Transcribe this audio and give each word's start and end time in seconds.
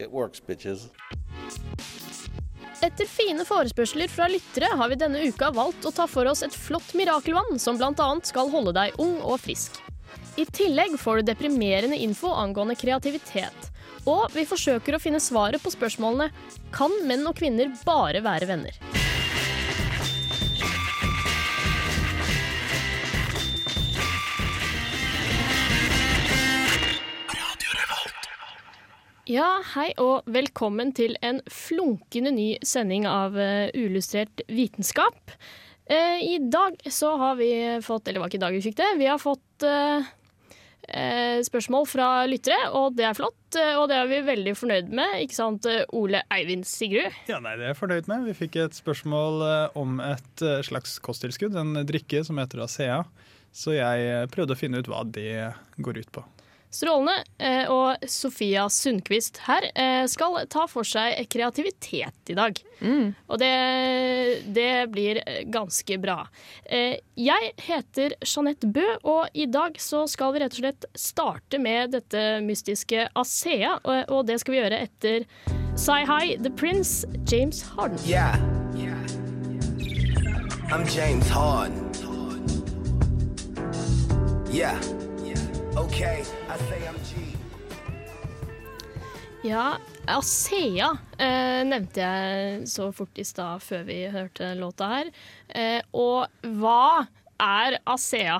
it 0.00 0.10
works, 0.10 0.40
bitches. 0.40 0.88
Etter 2.80 3.04
fine 3.04 3.44
forespørsler 3.44 4.08
fra 4.08 4.26
lyttere 4.32 4.70
har 4.72 4.88
vi 4.88 4.96
denne 5.00 5.20
uka 5.28 5.50
valgt 5.52 5.84
å 5.84 5.92
ta 5.92 6.06
for 6.08 6.28
oss 6.30 6.40
et 6.46 6.56
flott 6.56 6.94
mirakelvann 6.96 7.60
som 7.60 7.76
bl.a. 7.76 8.08
skal 8.24 8.48
holde 8.52 8.72
deg 8.76 8.96
ung 9.02 9.18
og 9.20 9.36
frisk. 9.42 9.76
I 10.40 10.46
tillegg 10.48 10.96
får 11.00 11.20
du 11.20 11.28
deprimerende 11.28 11.98
info 12.00 12.32
angående 12.32 12.78
kreativitet. 12.80 13.68
Og 14.08 14.32
vi 14.32 14.46
forsøker 14.48 14.96
å 14.96 15.02
finne 15.02 15.20
svaret 15.20 15.60
på 15.60 15.72
spørsmålene 15.74 16.30
Kan 16.72 16.94
menn 17.04 17.26
og 17.28 17.36
kvinner 17.36 17.68
bare 17.84 18.24
være 18.24 18.48
venner? 18.48 18.99
Ja, 29.30 29.60
hei 29.76 29.90
og 30.02 30.26
velkommen 30.32 30.90
til 30.96 31.12
en 31.22 31.38
flunkende 31.52 32.32
ny 32.34 32.48
sending 32.66 33.04
av 33.06 33.36
uh, 33.38 33.68
Uillustrert 33.78 34.42
vitenskap. 34.50 35.34
Eh, 35.90 36.18
I 36.22 36.38
dag 36.50 36.76
så 36.90 37.12
har 37.18 37.34
vi 37.38 37.48
fått 37.82 38.06
Eller 38.06 38.20
det 38.20 38.22
var 38.22 38.30
ikke 38.30 38.38
i 38.38 38.42
dag 38.44 38.54
vi 38.54 38.62
fikk 38.62 38.76
det. 38.78 38.88
Vi 39.00 39.08
har 39.10 39.18
fått 39.18 39.64
eh, 39.66 40.04
eh, 40.86 41.38
spørsmål 41.42 41.88
fra 41.90 42.08
lyttere, 42.30 42.68
og 42.78 42.94
det 42.94 43.08
er 43.08 43.16
flott. 43.18 43.56
eh, 43.58 43.72
Og 43.74 43.88
det 43.90 43.96
er 43.98 44.06
vi 44.10 44.20
veldig 44.28 44.54
fornøyd 44.54 44.92
med. 44.94 45.16
Ikke 45.24 45.34
sant, 45.34 45.66
eh, 45.66 45.82
Ole 45.98 46.22
Eivind 46.30 46.62
Sigrud? 46.70 47.10
Ja, 47.26 47.40
nei, 47.42 47.56
Det 47.58 47.66
er 47.66 47.72
jeg 47.72 47.80
fornøyd 47.80 48.06
med. 48.12 48.28
Vi 48.30 48.36
fikk 48.44 48.60
et 48.62 48.78
spørsmål 48.78 49.42
eh, 49.48 49.78
om 49.82 49.98
et 50.12 50.46
eh, 50.46 50.60
slags 50.70 50.94
kosttilskudd, 51.02 51.58
en 51.58 51.82
drikke 51.90 52.22
som 52.26 52.38
heter 52.38 52.62
Asea. 52.68 53.00
Så 53.50 53.74
jeg 53.74 54.06
eh, 54.12 54.28
prøvde 54.30 54.54
å 54.54 54.62
finne 54.62 54.78
ut 54.78 54.90
hva 54.90 55.02
det 55.10 55.50
går 55.82 56.04
ut 56.04 56.14
på. 56.14 56.22
Strålende. 56.70 57.24
Eh, 57.38 57.66
Og 57.70 58.04
Sofia 58.06 58.68
Sundquist 58.70 59.40
her 59.48 59.64
eh, 59.74 60.04
skal 60.06 60.36
ta 60.52 60.66
for 60.70 60.86
seg 60.86 61.18
kreativitet 61.32 62.30
i 62.30 62.36
dag. 62.38 62.60
Og 63.28 63.38
det, 63.42 63.50
det 64.54 64.68
blir 64.94 65.18
ganske 65.52 65.98
bra. 66.00 66.20
Eh, 66.64 66.94
Jeg 67.18 67.50
heter 67.66 68.14
Jeanette 68.22 68.70
Bø, 68.70 68.86
og 69.02 69.28
i 69.34 69.44
dag 69.50 69.74
så 69.82 70.04
skal 70.08 70.32
vi 70.36 70.40
rett 70.44 70.54
og 70.54 70.62
slett 70.62 70.86
starte 70.96 71.58
med 71.60 71.90
dette 71.98 72.22
mystiske 72.46 73.08
Asea. 73.18 73.74
Og, 73.84 74.22
det 74.30 74.38
skal 74.40 74.54
vi 74.54 74.62
gjøre 74.62 74.80
etter 74.86 75.26
Say 75.76 76.06
Hi, 76.06 76.36
The 76.38 76.50
Prince, 76.54 77.04
James 77.26 77.62
Harden. 77.74 77.98
Yeah. 78.06 78.38
I'm 80.70 80.86
James 80.86 81.28
Harden. 81.28 81.90
Yeah. 84.54 84.78
Okay, 85.78 86.22
I 86.50 86.56
say 86.66 86.80
I'm 86.88 86.98
G. 87.06 87.22
Ja, 89.46 89.78
Asea 90.10 90.90
eh, 91.16 91.62
nevnte 91.64 92.02
jeg 92.02 92.66
så 92.68 92.90
fort 92.92 93.16
i 93.20 93.24
stad 93.24 93.62
før 93.64 93.86
vi 93.88 94.00
hørte 94.12 94.50
låta 94.58 94.88
her. 94.90 95.12
Eh, 95.48 95.78
og 95.96 96.26
hva 96.60 97.06
er 97.40 97.78
Asea? 97.88 98.36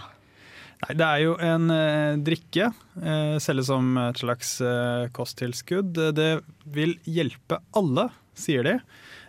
Nei, 0.82 0.96
Det 0.98 1.06
er 1.06 1.22
jo 1.24 1.36
en 1.40 1.70
eh, 1.72 2.18
drikke, 2.26 2.70
eh, 3.00 3.38
selges 3.40 3.70
som 3.70 3.94
et 4.02 4.20
slags 4.20 4.56
eh, 4.64 5.06
kosttilskudd. 5.16 5.94
Det 6.16 6.30
vil 6.66 6.98
hjelpe 7.08 7.62
alle, 7.78 8.10
sier 8.36 8.66
de. 8.66 8.76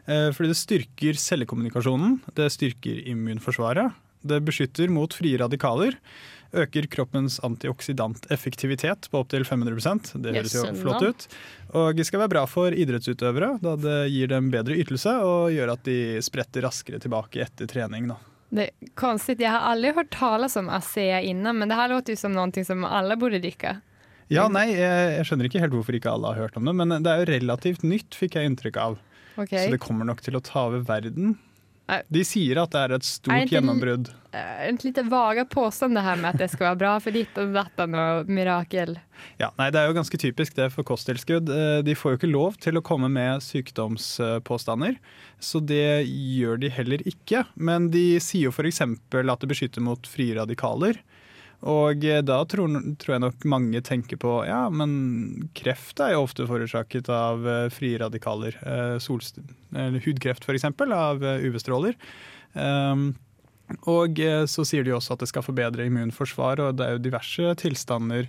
Eh, 0.09 0.29
fordi 0.35 0.51
det 0.51 0.59
styrker 0.59 1.19
cellekommunikasjonen, 1.21 2.19
det 2.35 2.49
styrker 2.51 3.05
immunforsvaret, 3.13 3.93
det 4.21 4.41
beskytter 4.47 4.91
mot 4.91 5.13
frie 5.13 5.39
radikaler. 5.41 5.97
Øker 6.51 6.87
kroppens 6.91 7.37
antioksidanteffektivitet 7.47 9.07
på 9.11 9.21
opptil 9.23 9.45
500% 9.47 10.09
Det 10.19 10.33
høres 10.35 10.55
jo 10.57 10.65
flott 10.75 11.05
ut. 11.05 11.27
Og 11.79 11.95
det 11.95 12.05
skal 12.09 12.25
være 12.25 12.33
bra 12.33 12.41
for 12.49 12.75
idrettsutøvere, 12.75 13.53
da 13.63 13.77
det 13.79 13.99
gir 14.11 14.33
dem 14.33 14.49
bedre 14.51 14.75
ytelse 14.75 15.13
og 15.23 15.53
gjør 15.55 15.77
at 15.77 15.85
de 15.87 16.19
spretter 16.25 16.67
raskere 16.67 16.99
tilbake 16.99 17.39
etter 17.45 17.71
trening. 17.71 18.09
Da. 18.11 18.19
Det 18.51 18.65
er 18.67 18.91
konstigt, 18.99 19.39
Jeg 19.39 19.53
har 19.53 19.69
aldri 19.71 19.93
hørt 19.95 20.11
talas 20.11 20.57
om 20.59 20.67
ASEA 20.67 21.21
innan 21.23 21.55
men 21.55 21.71
det 21.71 21.77
her 21.79 21.93
låter 21.93 22.17
jo 22.17 22.19
som 22.19 22.35
noe 22.35 22.65
som 22.67 22.83
alle 22.83 23.15
burde 23.15 23.39
dykke. 23.39 23.77
Ja, 24.31 24.47
nei, 24.51 24.69
jeg, 24.71 25.07
jeg 25.15 25.27
skjønner 25.27 25.47
ikke 25.47 25.61
helt 25.63 25.73
hvorfor 25.75 25.95
ikke 25.95 26.11
alle 26.11 26.33
har 26.33 26.45
hørt 26.45 26.59
om 26.59 26.67
det, 26.67 26.73
men 26.75 26.91
det 27.03 27.11
er 27.11 27.23
jo 27.23 27.31
relativt 27.31 27.83
nytt, 27.83 28.15
fikk 28.15 28.35
jeg 28.39 28.47
inntrykk 28.47 28.77
av. 28.79 28.99
Okay. 29.39 29.65
Så 29.65 29.71
det 29.73 29.79
kommer 29.83 30.07
nok 30.07 30.19
til 30.23 30.35
å 30.35 30.43
ta 30.43 30.67
over 30.69 30.83
verden. 30.87 31.37
De 32.09 32.23
sier 32.23 32.57
at 32.61 32.71
det 32.71 32.79
er 32.81 32.93
et 32.95 33.01
Er 33.03 33.05
stort 33.07 33.35
ikke- 33.43 33.55
gjennombrudd. 33.57 34.11
En 34.33 34.77
litt 34.79 34.83
lite 34.97 35.45
påstand 35.51 35.93
det 35.95 36.03
her 36.03 36.15
med 36.15 36.29
at 36.35 36.37
det 36.37 36.49
skal 36.51 36.69
være 36.71 36.77
bra 36.79 36.99
for 36.99 37.11
ditt 37.11 37.37
og 37.37 37.51
datten 37.53 37.95
og 37.99 38.27
mirakel. 38.31 38.95
Ja, 39.39 39.49
nei, 39.59 39.69
Det 39.71 39.79
er 39.81 39.87
jo 39.87 39.93
ganske 39.99 40.17
typisk 40.17 40.53
det 40.55 40.71
for 40.71 40.83
kosttilskudd. 40.83 41.49
Eh, 41.49 41.81
De 41.81 41.93
får 41.93 42.11
jo 42.13 42.17
ikke 42.17 42.31
lov 42.31 42.57
til 42.59 42.73
å 42.79 42.81
komme 42.81 43.09
med 43.11 43.41
sykdomspåstander, 43.41 44.97
så 45.39 45.59
det 45.65 46.07
gjør 46.07 46.59
de 46.61 46.69
heller 46.69 46.97
ikke. 47.05 47.45
Men 47.55 47.89
de 47.91 48.19
sier 48.19 48.43
jo 48.49 48.51
f.eks. 48.51 48.81
at 48.81 49.39
det 49.39 49.49
beskytter 49.49 49.81
mot 49.81 50.01
frie 50.07 50.33
radikaler. 50.35 50.97
Og 51.69 52.05
eh, 52.09 52.21
da 52.25 52.39
tror, 52.49 52.73
tror 53.01 53.15
jeg 53.15 53.23
nok 53.23 53.47
mange 53.49 53.81
tenker 53.85 54.17
på 54.21 54.39
ja, 54.47 54.63
men 54.73 55.49
kreft 55.57 56.01
er 56.01 56.15
jo 56.15 56.23
ofte 56.25 56.47
forårsaket 56.49 57.09
av 57.13 57.45
eh, 57.47 57.65
frie 57.73 57.99
radikaler. 58.01 58.57
Eh, 58.65 58.95
solst 59.03 59.37
eller 59.71 60.01
hudkreft 60.03 60.47
f.eks. 60.47 60.65
av 60.65 61.21
UV-stråler. 61.21 61.97
Um, 62.53 63.13
og 63.87 64.17
så 64.51 64.65
sier 64.67 64.83
de 64.83 64.91
også 64.91 65.13
at 65.15 65.21
det 65.21 65.29
skal 65.29 65.45
forbedre 65.45 65.85
immunforsvar, 65.87 66.59
og 66.59 66.73
det 66.75 66.83
er 66.83 66.97
jo 66.97 67.03
diverse 67.05 67.53
tilstander 67.61 68.25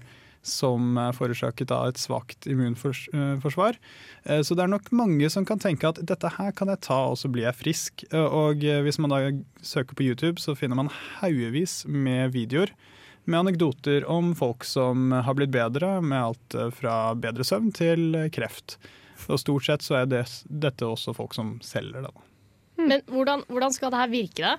som 0.46 0.94
er 1.02 1.16
forårsaket 1.16 1.72
av 1.74 1.88
et 1.90 1.98
svakt 1.98 2.46
immunforsvar. 2.46 3.80
Så 4.46 4.54
det 4.54 4.62
er 4.62 4.70
nok 4.70 4.86
mange 4.94 5.26
som 5.34 5.42
kan 5.46 5.58
tenke 5.58 5.90
at 5.90 5.98
dette 6.06 6.30
her 6.36 6.54
kan 6.54 6.70
jeg 6.70 6.84
ta, 6.86 7.00
og 7.10 7.18
så 7.18 7.30
blir 7.32 7.48
jeg 7.48 7.58
frisk. 7.58 8.06
Og 8.14 8.62
hvis 8.86 9.00
man 9.02 9.10
da 9.10 9.20
søker 9.66 9.98
på 9.98 10.06
YouTube, 10.06 10.38
så 10.38 10.54
finner 10.54 10.78
man 10.78 10.94
haugevis 11.18 11.80
med 11.90 12.36
videoer 12.38 12.70
med 13.24 13.40
anekdoter 13.44 14.06
om 14.10 14.32
folk 14.38 14.66
som 14.66 15.12
har 15.12 15.36
blitt 15.38 15.54
bedre, 15.54 16.00
med 16.00 16.18
alt 16.18 16.58
eh, 16.58 16.72
fra 16.74 17.14
bedre 17.18 17.46
søvn 17.46 17.70
til 17.76 18.18
kreft. 18.34 18.78
Og 19.28 19.38
stort 19.38 19.68
sett 19.68 19.86
så 19.86 20.00
er 20.02 20.10
det, 20.10 20.24
dette 20.48 20.88
også 20.88 21.14
folk 21.14 21.34
som 21.36 21.56
selger 21.62 22.08
det. 22.08 22.12
Men 22.82 23.02
hvordan, 23.06 23.44
hvordan 23.52 23.74
skal 23.74 23.92
det 23.92 24.02
her 24.02 24.12
virke, 24.12 24.52
da? 24.52 24.58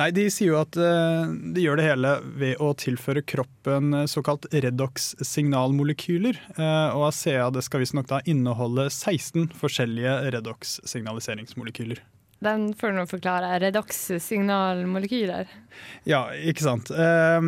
Nei, 0.00 0.08
De 0.14 0.24
sier 0.32 0.54
jo 0.54 0.60
at 0.60 0.76
eh, 0.80 1.32
de 1.54 1.64
gjør 1.64 1.78
det 1.78 1.84
hele 1.86 2.12
ved 2.40 2.62
å 2.64 2.70
tilføre 2.78 3.22
kroppen 3.28 3.92
eh, 3.96 4.08
såkalt 4.10 4.48
redox-signalmolekyler. 4.52 6.40
Eh, 6.56 6.96
og 6.96 7.10
Asea 7.10 7.50
det 7.52 7.64
skal 7.66 7.84
visstnok 7.84 8.12
inneholde 8.24 8.88
16 8.88 9.52
forskjellige 9.60 10.16
redox-signaliseringsmolekyler. 10.36 12.00
Den 12.42 12.72
får 12.74 12.90
du 12.90 12.96
forklare 12.98 13.10
förklara. 13.10 13.58
Redox-signalmolekyler. 13.62 15.46
Ja, 16.08 16.24
ikke 16.34 16.62
sant. 16.64 16.90
Eh, 16.90 17.40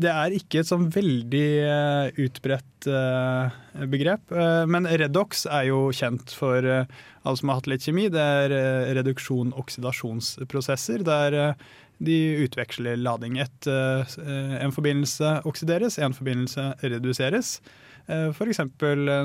Det 0.00 0.08
er 0.08 0.30
ikke 0.36 0.60
et 0.62 0.66
sånn 0.68 0.84
veldig 0.94 1.48
eh, 1.66 2.10
utbredt 2.22 2.86
eh, 2.86 3.50
begrep. 3.90 4.30
Eh, 4.32 4.66
Men 4.70 4.86
redox 4.86 5.46
er 5.50 5.64
jo 5.72 5.90
kjent 5.92 6.30
for 6.30 6.62
alle 6.64 7.36
som 7.36 7.48
har 7.50 7.56
hatt 7.58 7.66
litt 7.68 7.82
kjemi. 7.84 8.06
Det 8.12 8.20
er 8.22 8.50
reduksjon-oksidasjonsprosesser 9.00 11.02
der 11.04 11.54
de 12.00 12.18
utveksler 12.46 12.96
lading. 12.96 13.36
Et, 13.42 13.66
en 13.68 14.72
forbindelse 14.72 15.42
oksideres, 15.44 15.98
en 16.00 16.14
forbindelse 16.16 16.70
reduseres. 16.80 17.58
Eh, 18.08 18.30
F.eks. 18.32 18.62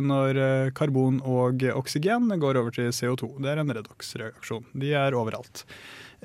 når 0.04 0.40
eh, 0.42 0.72
karbon 0.76 1.22
og 1.24 1.64
oksygen 1.76 2.32
går 2.42 2.60
over 2.60 2.72
til 2.76 2.92
CO2. 2.92 3.36
Det 3.44 3.52
er 3.54 3.62
en 3.62 3.76
redox-reaksjon. 3.78 4.66
De 4.74 4.94
er 4.94 5.16
overalt. 5.18 5.64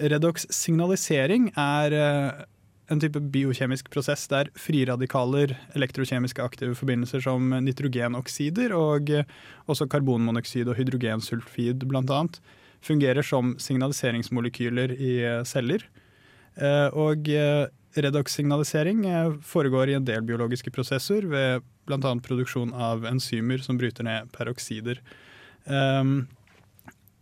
Redox-signalisering 0.00 1.50
er 1.58 1.96
eh, 1.96 2.44
en 2.90 3.00
type 3.02 3.20
biokjemisk 3.32 3.90
prosess 3.92 4.26
der 4.30 4.50
friradikaler, 4.58 5.54
elektrokjemiske 5.78 6.42
aktive 6.42 6.74
forbindelser 6.78 7.22
som 7.22 7.52
nitrogenoksider 7.62 8.74
og 8.76 9.10
eh, 9.14 9.28
også 9.70 9.86
karbonmonoksid 9.90 10.68
og 10.70 10.78
hydrogensulfid 10.80 11.86
bl.a. 11.86 12.22
fungerer 12.82 13.26
som 13.26 13.54
signaliseringsmolekyler 13.62 14.96
i 14.98 15.12
eh, 15.22 15.42
celler. 15.46 15.86
Eh, 16.58 16.88
Og 16.98 17.28
eh, 17.30 17.68
redox-signalisering 17.96 19.04
eh, 19.06 19.36
foregår 19.42 19.90
i 19.90 19.98
en 19.98 20.06
del 20.06 20.22
biologiske 20.26 20.70
prosesser 20.74 21.26
ved 21.30 21.62
bl.a. 21.90 22.14
produksjon 22.24 22.70
av 22.72 23.04
enzymer 23.10 23.58
som 23.66 23.76
bryter 23.80 24.04
ned 24.06 24.30
peroksider. 24.32 24.96
Um, 25.66 26.28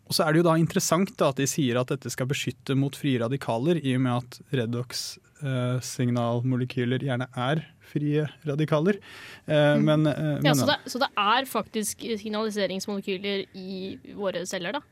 og 0.08 0.12
så 0.16 0.24
er 0.24 0.30
det 0.32 0.40
jo 0.40 0.46
da 0.48 0.54
interessant 0.60 1.10
da, 1.20 1.26
at 1.32 1.38
de 1.40 1.46
sier 1.48 1.76
at 1.80 1.90
dette 1.92 2.08
skal 2.12 2.26
beskytte 2.30 2.72
mot 2.78 2.94
frie 2.96 3.18
radikaler, 3.20 3.76
i 3.84 3.94
og 3.98 4.02
med 4.06 4.14
at 4.22 4.32
redox-signalmolekyler 4.56 7.00
gjerne 7.04 7.26
er 7.36 7.56
frie 7.88 8.22
radikaler. 8.48 8.96
Eh, 9.44 9.76
men, 9.84 10.06
eh, 10.08 10.40
Ja, 10.44 10.54
så, 10.56 10.66
det, 10.68 10.78
så 10.88 10.98
det 11.02 11.10
er 11.12 11.44
faktisk 11.48 11.96
signaliseringsmolekyler 12.22 13.38
i 13.52 13.98
våre 14.16 14.46
celler, 14.48 14.72
da? 14.78 14.82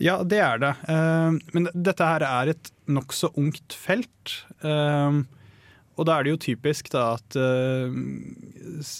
Ja, 0.00 0.22
det 0.24 0.40
er 0.44 0.58
det. 0.60 0.72
Eh, 0.88 1.32
Men 1.52 1.68
dette 1.72 2.04
her 2.04 2.22
er 2.24 2.48
et 2.52 2.70
nokså 2.88 3.28
ungt 3.36 3.72
felt. 3.76 4.44
Eh, 4.64 5.12
Og 5.96 6.04
da 6.08 6.16
er 6.16 6.26
det 6.26 6.34
jo 6.34 6.42
typisk 6.52 6.90
da 6.92 7.14
at 7.16 7.36
eh, 7.40 7.94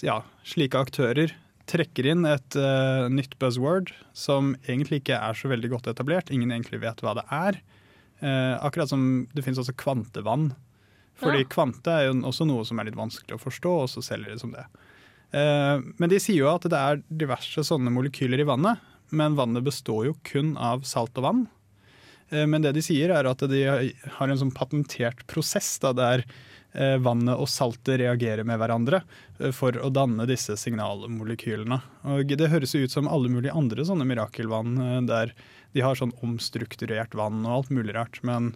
ja, 0.05 0.21
slike 0.47 0.79
aktører 0.81 1.35
trekker 1.67 2.07
inn 2.13 2.23
et 2.27 2.57
uh, 2.59 3.07
nytt 3.11 3.35
buzzword 3.41 3.91
som 4.15 4.53
egentlig 4.67 5.01
ikke 5.01 5.17
er 5.19 5.37
så 5.37 5.51
veldig 5.51 5.71
godt 5.73 5.89
etablert. 5.91 6.31
Ingen 6.33 6.53
egentlig 6.53 6.79
vet 6.83 7.03
hva 7.03 7.17
det 7.17 7.25
er. 7.33 7.59
Uh, 8.21 8.55
akkurat 8.63 8.91
som 8.91 9.27
det 9.35 9.43
finnes 9.45 9.59
også 9.61 9.75
kvantevann. 9.77 10.53
Fordi 11.19 11.43
Ja. 11.43 11.49
kvante 11.49 11.91
er 11.91 12.07
jo 12.07 12.21
også 12.29 12.47
noe 12.47 12.63
som 12.67 12.79
er 12.79 12.87
litt 12.87 12.99
vanskelig 12.99 13.35
å 13.35 13.41
forstå, 13.41 13.73
og 13.83 13.89
så 13.91 14.03
selger 14.05 14.31
de 14.31 14.39
som 14.39 14.53
det. 14.53 14.63
Uh, 15.33 15.83
men 15.99 16.09
de 16.13 16.21
sier 16.23 16.45
jo 16.45 16.53
at 16.53 16.69
det 16.69 16.79
er 16.79 17.03
diverse 17.09 17.65
sånne 17.67 17.91
molekyler 17.91 18.39
i 18.39 18.47
vannet, 18.47 18.79
men 19.11 19.35
vannet 19.35 19.65
består 19.65 20.07
jo 20.07 20.17
kun 20.23 20.55
av 20.55 20.87
salt 20.87 21.19
og 21.19 21.27
vann. 21.27 21.45
Men 22.27 22.59
det 22.59 22.73
de 22.75 22.81
sier 22.83 23.07
er 23.15 23.23
at 23.23 23.39
de 23.47 23.61
har 23.63 24.27
en 24.27 24.35
sånn 24.35 24.51
patentert 24.51 25.21
prosess 25.31 25.77
da, 25.79 25.93
der 25.95 26.25
vannet 27.01 27.39
og 27.39 27.49
saltet 27.49 27.99
reagerer 28.01 28.45
med 28.47 28.59
hverandre 28.61 29.01
eh, 29.39 29.51
for 29.55 29.75
å 29.81 29.89
danne 29.93 30.25
disse 30.29 30.55
signalmolekylene. 30.61 31.79
Og 32.13 32.33
Det 32.37 32.49
høres 32.51 32.75
jo 32.75 32.83
ut 32.85 32.93
som 32.93 33.09
alle 33.11 33.31
mulige 33.33 33.55
andre 33.57 33.85
sånne 33.87 34.07
mirakelvann 34.09 34.77
eh, 34.83 34.99
der 35.09 35.33
de 35.75 35.83
har 35.83 35.97
sånn 35.99 36.13
omstrukturert 36.25 37.13
vann 37.17 37.43
og 37.45 37.53
alt 37.57 37.73
mulig 37.75 37.93
rart, 37.97 38.21
men 38.25 38.53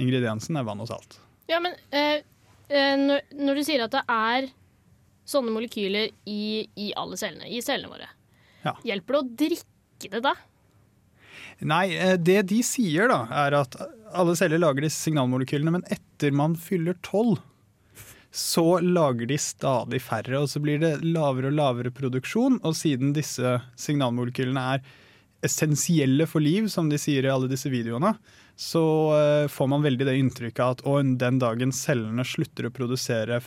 ingrediensen 0.00 0.56
er 0.58 0.64
vann 0.66 0.80
og 0.82 0.88
salt. 0.90 1.18
Ja, 1.50 1.60
men 1.62 1.76
eh, 1.94 2.22
eh, 2.68 2.94
når, 2.98 3.22
når 3.38 3.60
du 3.60 3.64
sier 3.68 3.84
at 3.86 3.94
det 3.94 4.02
er 4.10 4.48
sånne 5.26 5.52
molekyler 5.54 6.10
i, 6.30 6.66
i 6.78 6.92
alle 6.98 7.18
cellene, 7.18 7.48
i 7.50 7.62
cellene 7.64 7.90
våre, 7.92 8.08
Ja. 8.66 8.72
hjelper 8.86 9.14
det 9.14 9.20
å 9.20 9.28
drikke 9.44 10.10
det 10.16 10.20
da? 10.24 10.32
Nei, 11.66 11.86
eh, 11.96 12.16
det 12.20 12.42
de 12.50 12.60
sier 12.66 13.08
da, 13.10 13.22
er 13.46 13.56
at 13.62 13.76
alle 14.16 14.34
celler 14.38 14.60
lager 14.60 14.84
disse 14.86 15.00
signalmolekylene, 15.06 15.72
men 15.78 15.86
etter 15.92 16.34
man 16.36 16.56
fyller 16.60 16.98
tolv, 17.06 17.40
så 18.34 18.80
lager 18.84 19.28
de 19.30 19.38
stadig 19.40 20.00
færre, 20.04 20.42
og 20.42 20.50
så 20.52 20.60
blir 20.60 20.80
det 20.82 20.94
lavere 21.04 21.50
og 21.50 21.56
lavere 21.56 21.92
produksjon. 21.94 22.58
Og 22.66 22.76
siden 22.76 23.14
disse 23.16 23.56
signalmolekylene 23.80 24.64
er 24.76 24.82
essensielle 25.46 26.26
for 26.28 26.44
liv, 26.44 26.68
som 26.72 26.90
de 26.90 26.98
sier 27.00 27.26
i 27.26 27.30
alle 27.32 27.48
disse 27.50 27.70
videoene, 27.72 28.14
så 28.56 28.82
eh, 29.16 29.46
får 29.52 29.68
man 29.68 29.84
veldig 29.84 30.06
det 30.08 30.16
inntrykket 30.16 30.64
at 30.64 30.82
å, 30.88 30.96
den 31.04 31.40
dagen 31.42 31.74
cellene 31.76 32.24
slutter 32.24 32.68
å 32.68 32.72
produsere 32.74 33.40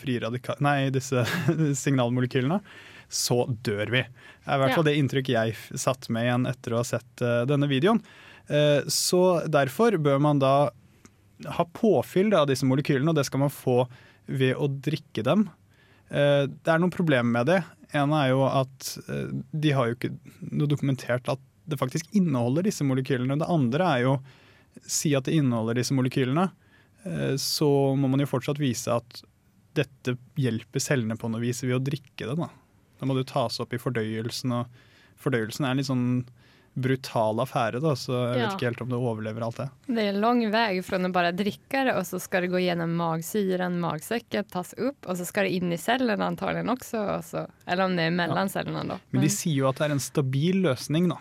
nei, 0.61 0.77
disse 0.93 1.25
signalmolekylene, 1.83 2.59
så 3.09 3.41
dør 3.65 3.89
vi. 3.89 4.03
Det 4.05 4.49
er 4.49 4.59
i 4.59 4.63
hvert 4.63 4.75
fall 4.77 4.85
Ja. 4.85 4.91
det 4.91 4.99
inntrykket 5.01 5.33
jeg 5.33 5.79
satt 5.81 6.09
med 6.13 6.27
igjen 6.27 6.45
etter 6.49 6.75
å 6.75 6.83
ha 6.83 6.85
sett 6.85 7.25
eh, 7.25 7.41
denne 7.49 7.69
videoen. 7.69 8.03
Eh, 8.49 8.85
så 8.85 9.41
derfor 9.49 9.97
bør 9.97 10.21
man 10.21 10.41
da 10.41 10.69
ha 11.57 11.65
påfyll 11.73 12.33
av 12.37 12.49
disse 12.49 12.67
molekylene, 12.69 13.09
og 13.09 13.17
det 13.17 13.25
skal 13.25 13.45
man 13.47 13.53
få 13.53 13.81
ved 14.29 14.57
å 14.57 14.69
drikke 14.69 15.23
dem. 15.25 15.47
Eh, 16.09 16.45
det 16.49 16.71
er 16.71 16.81
noen 16.81 16.93
problemer 16.93 17.29
med 17.39 17.49
det. 17.49 17.59
En 17.97 18.13
er 18.13 18.31
jo 18.31 18.43
at 18.47 18.91
eh, 19.07 19.31
de 19.51 19.73
har 19.75 19.89
jo 19.89 19.97
ikke 19.97 20.13
noe 20.51 20.69
dokumentert 20.69 21.29
at 21.31 21.41
det 21.69 21.77
faktisk 21.77 22.09
inneholder 22.17 22.65
disse 22.65 22.85
molekylene. 22.85 23.37
Det 23.41 23.49
andre 23.49 23.89
er 23.95 24.05
jo 24.07 24.15
si 24.85 25.13
at 25.17 25.27
det 25.27 25.37
inneholder 25.37 25.77
disse 25.79 25.95
molekylene, 25.97 26.47
eh, 27.05 27.35
så 27.41 27.69
må 27.97 28.09
man 28.09 28.23
jo 28.23 28.29
fortsatt 28.29 28.61
vise 28.61 28.93
at 28.93 29.23
dette 29.77 30.15
hjelper 30.39 30.81
cellene 30.81 31.17
på 31.19 31.29
noe 31.29 31.43
vis 31.43 31.61
ved 31.65 31.77
å 31.77 31.83
drikke 31.83 32.25
det. 32.25 32.35
Da, 32.39 32.49
da 32.99 33.09
må 33.09 33.17
det 33.17 33.29
tas 33.31 33.59
opp 33.61 33.73
i 33.73 33.81
fordøyelsen, 33.81 34.53
og 34.55 35.21
fordøyelsen 35.21 35.67
er 35.67 35.77
litt 35.77 35.89
sånn 35.89 36.09
brutal 36.81 37.39
affære, 37.43 37.79
da, 37.83 37.93
så 37.99 38.13
jeg 38.33 38.37
Ja. 38.39 38.47
vet 38.47 38.55
ikke 38.57 38.67
helt 38.69 38.81
om 38.85 38.89
du 38.89 38.95
overlever 38.97 39.43
alt 39.45 39.57
det. 39.57 39.69
Det 39.87 39.97
er 40.05 40.09
en 40.13 40.21
lang 40.21 40.41
vei 40.51 40.81
fra 40.81 40.97
att 40.97 41.11
bara 41.13 41.31
dricka 41.31 41.83
det 41.85 41.95
og 41.95 42.03
så 42.05 42.19
skal 42.19 42.41
det 42.41 42.51
gå 42.51 42.59
gjennom 42.63 42.95
magsyren, 42.95 43.79
magsekken, 43.79 44.43
tas 44.49 44.73
opp, 44.77 45.05
og 45.07 45.17
så 45.17 45.25
skal 45.25 45.43
det 45.45 45.51
inn 45.59 45.71
i 45.73 45.77
cellene 45.77 46.25
antagelig 46.25 46.65
også, 46.69 47.01
og 47.17 47.23
så, 47.23 47.47
eller 47.67 47.85
om 47.85 47.95
det 47.95 48.05
er 48.07 48.11
mellom 48.11 48.37
Ja. 48.37 48.47
cellene, 48.47 48.87
da. 48.87 48.99
Men 49.11 49.21
de 49.21 49.29
sier 49.29 49.55
jo 49.55 49.67
at 49.69 49.75
det 49.77 49.89
er 49.89 49.91
en 49.91 49.99
stabil 49.99 50.61
løsning, 50.63 51.09
da. 51.09 51.17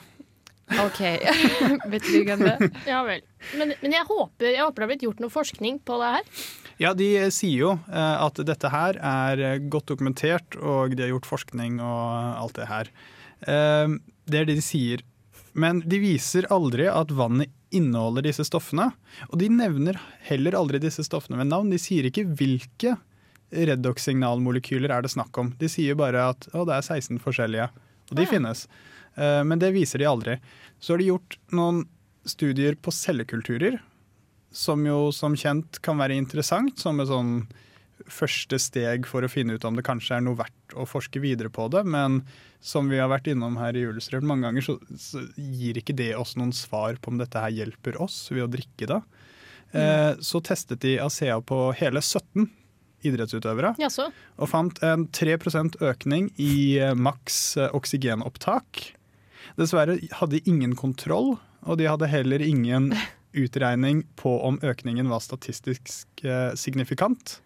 OK. 0.85 1.01
Betryggende. 1.91 2.71
Ja 2.87 3.03
vel. 3.07 3.23
Men, 3.57 3.73
men 3.83 3.93
jeg, 3.95 4.05
håper, 4.09 4.51
jeg 4.53 4.61
håper 4.61 4.75
det 4.75 4.85
har 4.85 4.91
blitt 4.93 5.05
gjort 5.07 5.21
noe 5.25 5.33
forskning 5.33 5.79
på 5.87 5.97
det 6.03 6.11
her. 6.19 6.33
Ja, 6.79 6.93
de 6.95 7.07
sier 7.35 7.59
jo 7.59 7.71
eh, 7.89 8.17
at 8.27 8.35
dette 8.47 8.69
her 8.71 8.99
er 9.01 9.59
godt 9.73 9.87
dokumentert, 9.91 10.59
og 10.61 10.95
de 10.95 11.03
har 11.07 11.11
gjort 11.15 11.27
forskning 11.27 11.81
og 11.81 12.37
alt 12.45 12.55
det 12.61 12.69
her. 12.69 12.91
Eh, 13.49 13.97
Det 14.29 14.43
er 14.43 14.45
det 14.45 14.59
de 14.59 14.63
sier. 14.63 15.01
Men 15.59 15.83
de 15.87 15.99
viser 16.03 16.47
aldri 16.55 16.87
at 16.91 17.11
vannet 17.15 17.51
inneholder 17.75 18.25
disse 18.29 18.47
stoffene. 18.47 18.91
Og 19.29 19.39
de 19.43 19.51
nevner 19.53 19.99
heller 20.29 20.57
aldri 20.57 20.81
disse 20.83 21.05
stoffene 21.07 21.41
ved 21.41 21.51
navn. 21.51 21.73
De 21.73 21.81
sier 21.83 22.07
ikke 22.09 22.27
hvilke 22.39 22.95
redox-signalmolekyler 23.55 24.93
er 24.93 25.05
det 25.05 25.13
snakk 25.13 25.37
om. 25.41 25.53
De 25.59 25.71
sier 25.73 25.99
bare 25.99 26.29
at 26.33 26.49
å, 26.53 26.65
det 26.69 26.79
er 26.79 26.87
16 27.01 27.21
forskjellige, 27.25 27.69
og 28.11 28.17
de 28.19 28.27
ja. 28.27 28.31
finnes. 28.31 28.67
Eh, 29.17 29.43
Men 29.45 29.61
det 29.63 29.73
viser 29.77 30.03
de 30.03 30.09
aldri. 30.09 30.39
Så 30.81 30.95
har 30.95 31.03
de 31.03 31.11
gjort 31.11 31.39
noen 31.57 31.85
studier 32.29 32.77
på 32.77 32.93
cellekulturer, 32.93 33.79
som 34.53 34.85
jo 34.87 35.09
som 35.13 35.37
kjent 35.37 35.81
kan 35.85 35.99
være 36.01 36.17
interessant 36.17 36.79
som 36.81 37.01
et 37.01 37.09
sånn 37.11 37.33
første 38.07 38.59
steg 38.63 39.09
for 39.09 39.25
å 39.25 39.31
finne 39.31 39.57
ut 39.59 39.65
om 39.67 39.79
det 39.79 39.87
kanskje 39.87 40.19
er 40.19 40.25
noe 40.27 40.39
verdt 40.39 40.77
å 40.79 40.87
forske 40.89 41.23
videre 41.23 41.51
på 41.53 41.67
det. 41.73 41.85
Men 41.89 42.23
som 42.61 42.91
vi 42.91 43.01
har 43.01 43.11
vært 43.13 43.31
innom 43.33 43.59
her 43.61 43.77
i 43.77 43.85
Julestrøm 43.87 44.27
mange 44.29 44.49
ganger, 44.49 44.67
så, 44.67 44.79
så 44.99 45.25
gir 45.37 45.81
ikke 45.81 45.97
det 45.99 46.13
oss 46.19 46.37
noen 46.39 46.55
svar 46.57 46.99
på 47.01 47.13
om 47.13 47.19
dette 47.21 47.43
her 47.43 47.55
hjelper 47.55 48.01
oss 48.03 48.27
ved 48.33 48.47
å 48.47 48.53
drikke 48.53 48.91
det. 48.91 49.03
Eh, 49.77 50.13
så 50.25 50.41
testet 50.45 50.81
de 50.85 50.97
ASEA 51.03 51.41
på 51.45 51.69
hele 51.79 52.03
17 52.03 52.49
idrettsutøvere. 53.07 53.75
Jaså? 53.81 54.09
Og 54.39 54.51
fant 54.51 54.81
en 54.87 55.07
3% 55.15 55.79
økning 55.85 56.31
i 56.41 56.79
eh, 56.81 56.95
maks 56.99 57.57
eh, 57.61 57.71
oksygenopptak. 57.77 58.83
Dessverre 59.59 59.99
hadde 60.19 60.39
de 60.39 60.51
ingen 60.51 60.75
kontroll, 60.79 61.37
og 61.67 61.79
de 61.81 61.89
hadde 61.91 62.11
heller 62.11 62.43
ingen 62.45 62.93
utregning 63.45 64.05
på 64.19 64.33
om 64.47 64.59
økningen 64.65 65.11
var 65.13 65.23
statistisk 65.25 66.25
eh, 66.25 66.55
signifikant. 66.59 67.39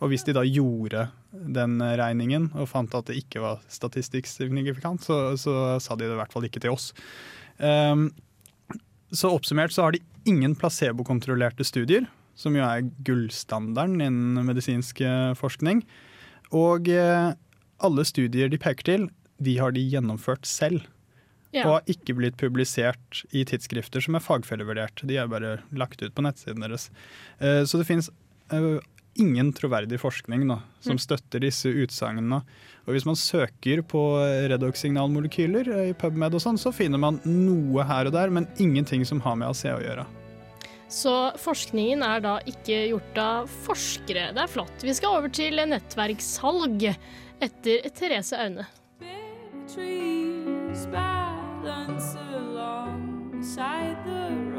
Og 0.00 0.12
hvis 0.12 0.26
de 0.26 0.34
da 0.36 0.42
gjorde 0.44 1.06
den 1.32 1.78
regningen 1.80 2.50
og 2.52 2.68
fant 2.68 2.92
at 2.96 3.08
det 3.08 3.16
ikke 3.22 3.40
var 3.40 3.62
statistisk 3.72 4.28
signifikant, 4.28 5.04
så, 5.06 5.36
så 5.40 5.76
sa 5.80 5.96
de 5.96 6.04
det 6.04 6.16
i 6.16 6.20
hvert 6.20 6.34
fall 6.34 6.44
ikke 6.48 6.60
til 6.60 6.74
oss. 6.74 6.90
Um, 7.56 8.10
så 9.14 9.30
oppsummert 9.32 9.72
så 9.72 9.86
har 9.86 9.96
de 9.96 10.02
ingen 10.28 10.56
placebokontrollerte 10.58 11.64
studier, 11.64 12.08
som 12.36 12.56
jo 12.58 12.64
er 12.66 12.84
gullstandarden 13.06 14.02
innen 14.02 14.44
medisinsk 14.44 15.00
eh, 15.00 15.32
forskning. 15.38 15.80
Og 16.52 16.90
eh, 16.92 17.30
alle 17.86 18.04
studier 18.08 18.50
de 18.52 18.60
peker 18.60 18.88
til, 18.90 19.06
de 19.40 19.56
har 19.60 19.72
de 19.72 19.84
gjennomført 19.84 20.44
selv. 20.48 20.84
Ja. 21.54 21.62
Og 21.62 21.70
har 21.78 21.92
ikke 21.94 22.16
blitt 22.18 22.36
publisert 22.40 23.22
i 23.32 23.46
tidsskrifter 23.48 24.02
som 24.04 24.18
er 24.18 24.24
fagfellevurdert. 24.24 25.00
De 25.08 25.16
er 25.16 25.30
bare 25.30 25.54
lagt 25.72 26.02
ut 26.02 26.12
på 26.12 26.24
nettsiden 26.26 26.66
deres. 26.66 26.90
Eh, 27.38 27.62
Så 27.64 27.80
det 27.80 27.88
fins 27.88 28.10
ingen 29.20 29.52
troverdig 29.56 29.98
forskning 30.00 30.44
nå, 30.46 30.60
som 30.80 30.96
Mm. 30.96 31.02
støtter 31.02 31.40
disse 31.40 31.68
utsagnene. 31.68 32.42
Og 32.86 32.94
hvis 32.94 33.06
man 33.06 33.16
søker 33.18 33.82
på 33.82 34.02
redox-signalmolekyler 34.48 35.68
eh, 35.68 35.90
i 35.90 35.92
PubMed 35.92 36.34
og 36.34 36.40
sånn, 36.40 36.58
så 36.58 36.72
finner 36.72 36.98
man 36.98 37.20
noe 37.24 37.82
her 37.84 38.06
og 38.06 38.12
der, 38.12 38.30
men 38.30 38.46
ingenting 38.58 39.04
som 39.04 39.20
har 39.20 39.36
med 39.36 39.48
AC 39.48 39.64
å 39.72 39.82
gjøre. 39.82 40.06
Så 40.88 41.32
forskningen 41.42 42.02
er 42.06 42.20
da 42.22 42.38
ikke 42.46 42.88
gjort 42.92 43.18
av 43.18 43.48
forskere. 43.66 44.28
Det 44.34 44.44
er 44.44 44.52
flott. 44.52 44.82
Vi 44.82 44.94
skal 44.94 45.18
over 45.18 45.28
til 45.28 45.56
nettverkssalg 45.56 46.96
etter 47.42 47.90
Therese 47.90 48.32
Aune. 48.38 48.66
trees 49.66 50.86
the 54.06 54.30
road. 54.52 54.55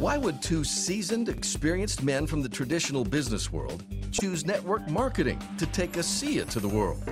Why 0.00 0.18
would 0.18 0.42
two 0.42 0.64
seasoned, 0.64 1.28
experienced 1.28 2.02
men 2.02 2.26
from 2.26 2.42
the 2.42 2.48
traditional 2.48 3.04
business 3.04 3.52
world 3.52 3.84
choose 4.10 4.44
network 4.44 4.90
marketing 4.90 5.38
to 5.58 5.66
take 5.66 5.92
ASEA 5.92 6.44
to 6.50 6.60
the 6.60 6.68
world? 6.68 7.02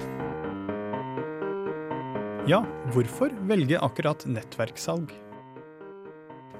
Ja, 2.48 2.66
hvorfor 2.92 3.30
velge 3.46 3.78
akkurat 3.78 4.26
nettverkssalg? 4.26 5.12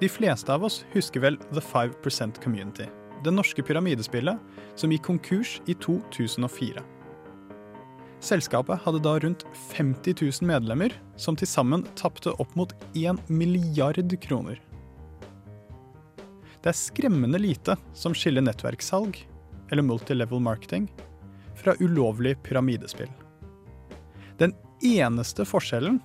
De 0.00 0.08
fleste 0.08 0.54
av 0.54 0.64
oss 0.64 0.84
husker 0.92 1.20
vel 1.20 1.38
The 1.52 1.60
5% 1.60 2.42
Community. 2.42 2.86
det 3.24 3.30
norske 3.30 3.62
pyramidespillet, 3.62 4.38
som 4.74 4.90
gikk 4.90 5.04
konkurs 5.06 5.60
i 5.66 5.74
2004. 5.74 6.82
Selskapet 8.22 8.82
hadde 8.84 9.02
da 9.02 9.16
rundt 9.18 9.44
50 9.74 10.14
000 10.22 10.48
medlemmer, 10.50 10.94
som 11.16 11.36
til 11.38 11.50
sammen 11.50 11.84
tapte 11.98 12.34
opp 12.42 12.54
mot 12.58 12.74
1 12.94 13.30
milliard 13.30 14.14
kroner. 14.22 14.60
Det 16.62 16.70
er 16.70 16.78
skremmende 16.78 17.40
lite 17.42 17.74
som 17.98 18.14
skiller 18.14 18.44
nettverkssalg, 18.44 19.16
eller 19.72 19.82
multilevel 19.82 20.40
marketing, 20.40 20.86
fra 21.58 21.74
ulovlig 21.80 22.36
pyramidespill. 22.46 23.10
Den 24.38 24.54
eneste 24.82 25.46
forskjellen 25.46 25.98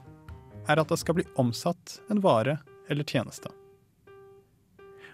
er 0.67 0.81
at 0.81 0.89
det 0.89 0.97
skal 1.01 1.19
bli 1.19 1.27
omsatt 1.37 1.99
en 2.09 2.21
vare 2.25 2.57
eller 2.89 3.05
tjeneste. 3.05 3.53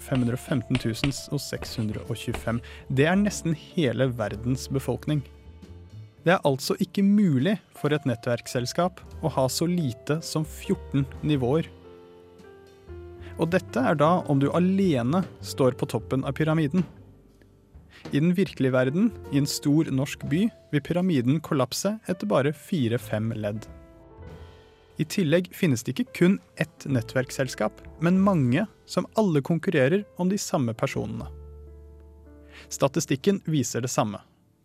515 0.00 1.12
625. 1.38 2.60
Det 2.88 3.08
er 3.10 3.16
nesten 3.20 3.56
hele 3.74 4.08
verdens 4.16 4.68
befolkning. 4.72 5.22
Det 6.24 6.32
er 6.32 6.44
altså 6.48 6.72
ikke 6.80 7.04
mulig 7.04 7.58
for 7.76 7.92
et 7.92 8.06
nettverksselskap 8.08 9.02
å 9.20 9.32
ha 9.34 9.44
så 9.52 9.68
lite 9.68 10.22
som 10.24 10.46
14 10.46 11.04
nivåer. 11.20 11.68
Og 13.34 13.50
dette 13.50 13.82
er 13.82 13.98
da 13.98 14.22
om 14.30 14.38
du 14.40 14.46
alene 14.54 15.24
står 15.44 15.76
på 15.76 15.88
toppen 15.90 16.24
av 16.24 16.36
pyramiden. 16.38 16.86
I 18.12 18.20
den 18.20 18.34
virkelige 18.34 18.72
verden, 18.74 19.12
i 19.32 19.38
en 19.38 19.46
stor 19.46 19.88
norsk 19.90 20.26
by, 20.30 20.44
vil 20.72 20.82
pyramiden 20.84 21.40
kollapse 21.40 21.96
etter 22.10 22.28
bare 22.30 22.52
fire-fem 22.52 23.32
ledd. 23.38 23.66
I 24.98 25.06
tillegg 25.10 25.48
finnes 25.56 25.82
det 25.82 25.96
ikke 25.96 26.12
kun 26.14 26.36
ett 26.60 26.86
nettverksselskap, 26.86 27.80
men 28.04 28.20
mange 28.22 28.66
som 28.86 29.08
alle 29.18 29.42
konkurrerer 29.42 30.04
om 30.22 30.30
de 30.30 30.38
samme 30.38 30.74
personene. 30.78 31.26
Statistikken 32.70 33.40
viser 33.50 33.82
det 33.82 33.90
samme. 33.90 34.20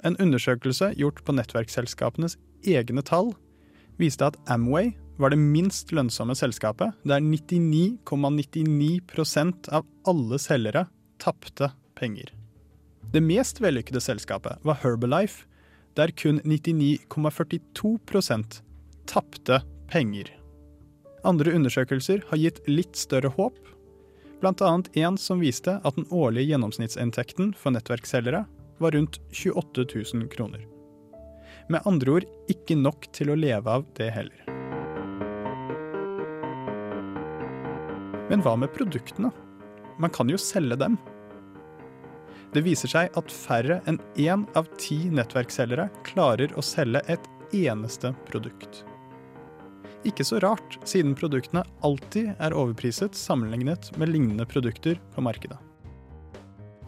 En 0.05 0.15
undersøkelse 0.21 0.93
gjort 0.99 1.23
på 1.25 1.33
nettverksselskapenes 1.35 2.37
egne 2.63 3.03
tall 3.03 3.33
viste 3.99 4.29
at 4.29 4.37
Amway 4.47 4.93
var 5.19 5.33
det 5.33 5.41
minst 5.41 5.91
lønnsomme 5.91 6.35
selskapet, 6.37 6.93
der 7.03 7.19
99,99 7.19 9.01
,99 9.09 9.73
av 9.75 9.87
alle 10.07 10.39
selgere 10.39 10.85
tapte 11.19 11.73
penger. 11.99 12.31
Det 13.09 13.23
mest 13.25 13.57
vellykkede 13.61 14.01
selskapet 14.05 14.57
var 14.61 14.77
Herbalife, 14.83 15.47
der 15.97 16.11
kun 16.13 16.37
99,42% 16.45 18.61
tapte 19.09 19.61
penger. 19.89 20.29
Andre 21.25 21.55
undersøkelser 21.57 22.21
har 22.29 22.37
gitt 22.37 22.61
litt 22.69 22.93
større 22.95 23.33
håp, 23.33 23.57
bl.a. 24.39 24.83
en 24.93 25.17
som 25.17 25.41
viste 25.41 25.81
at 25.81 25.95
den 25.97 26.05
årlige 26.13 26.53
gjennomsnittsinntekten 26.53 27.57
for 27.57 27.73
nettverksselgere 27.73 28.45
var 28.77 28.93
rundt 28.93 29.17
28 29.33 30.13
000 30.13 30.29
kroner. 30.29 30.61
Med 31.69 31.81
andre 31.89 32.11
ord 32.19 32.25
ikke 32.49 32.75
nok 32.77 33.09
til 33.13 33.29
å 33.33 33.41
leve 33.41 33.69
av 33.73 33.85
det 33.97 34.13
heller. 34.13 34.45
Men 38.29 38.41
hva 38.45 38.53
med 38.53 38.69
produktene? 38.77 39.33
Man 39.97 40.13
kan 40.13 40.29
jo 40.29 40.37
selge 40.37 40.77
dem. 40.77 41.01
Det 42.53 42.63
viser 42.65 42.89
seg 42.89 43.17
at 43.19 43.33
færre 43.33 43.77
enn 43.89 43.99
én 44.17 44.45
av 44.57 44.69
ti 44.81 44.97
nettverksselgere 45.13 45.89
klarer 46.07 46.55
å 46.57 46.63
selge 46.65 47.03
et 47.11 47.27
eneste 47.53 48.09
produkt. 48.29 48.83
Ikke 50.07 50.23
så 50.25 50.39
rart, 50.41 50.79
siden 50.87 51.13
produktene 51.17 51.65
alltid 51.85 52.31
er 52.39 52.55
overpriset 52.55 53.17
sammenlignet 53.17 53.91
med 53.99 54.09
lignende 54.09 54.47
produkter 54.49 54.97
på 55.13 55.21
markedet. 55.21 55.59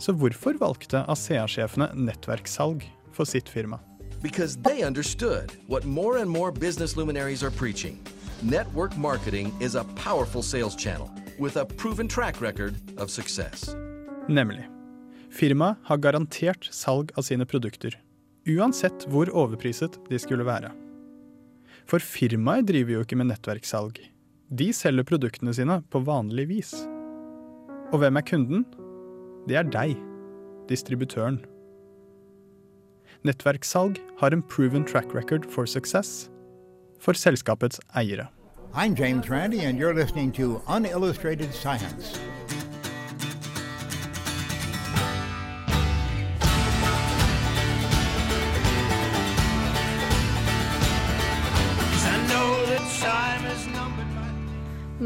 Så 0.01 0.15
hvorfor 0.18 0.58
valgte 0.58 1.03
ASEA-sjefene 1.12 1.91
nettverkssalg 1.94 2.88
for 3.13 3.30
sitt 3.30 3.50
firma? 3.50 3.77
Because 4.22 4.58
they 4.63 4.84
understood 4.84 5.51
what 5.68 5.86
more 5.86 6.18
and 6.18 6.30
more 6.30 6.51
business 6.51 6.96
luminaries 6.96 7.44
are 7.44 7.51
preaching. 7.51 8.00
Network 8.41 8.98
marketing 8.98 9.53
is 9.60 9.75
a 9.75 9.84
powerful 9.96 10.41
sales 10.41 10.75
channel 10.75 11.12
with 11.38 11.58
a 11.58 11.65
proven 11.65 12.08
track 12.08 12.41
record 12.41 12.75
of 12.98 13.12
success. 13.12 13.75
Nemlig. 14.27 14.80
Firmaet 15.31 15.79
har 15.88 15.97
garantert 16.03 16.67
salg 16.75 17.11
av 17.15 17.23
sine 17.23 17.45
produkter, 17.47 17.95
uansett 18.51 19.05
hvor 19.11 19.31
overpriset 19.31 19.95
de 20.09 20.19
skulle 20.19 20.43
være. 20.47 20.73
For 21.88 22.03
firmaet 22.03 22.67
driver 22.67 22.97
jo 22.97 23.05
ikke 23.05 23.17
med 23.19 23.31
nettverkssalg. 23.31 24.01
De 24.51 24.67
selger 24.75 25.07
produktene 25.07 25.53
sine 25.55 25.79
på 25.91 26.01
vanlig 26.03 26.50
vis. 26.50 26.73
Og 27.91 28.01
hvem 28.03 28.19
er 28.19 28.27
kunden? 28.27 28.65
Det 29.47 29.55
er 29.59 29.71
deg, 29.71 29.95
distributøren. 30.67 31.39
Nettverkssalg 33.23 34.01
har 34.19 34.35
en 34.35 34.43
proven 34.43 34.83
track 34.88 35.15
record 35.15 35.47
for 35.47 35.65
success 35.69 36.29
for 37.01 37.17
selskapets 37.17 37.79
eiere. 37.95 38.27
I'm 38.73 38.95
James 38.95 39.29
Randi, 39.29 39.61
and 39.65 39.79
you're 39.79 39.93
listening 39.93 40.31
to 40.33 40.61
Unillustrated 40.67 41.53
Science. 41.53 42.19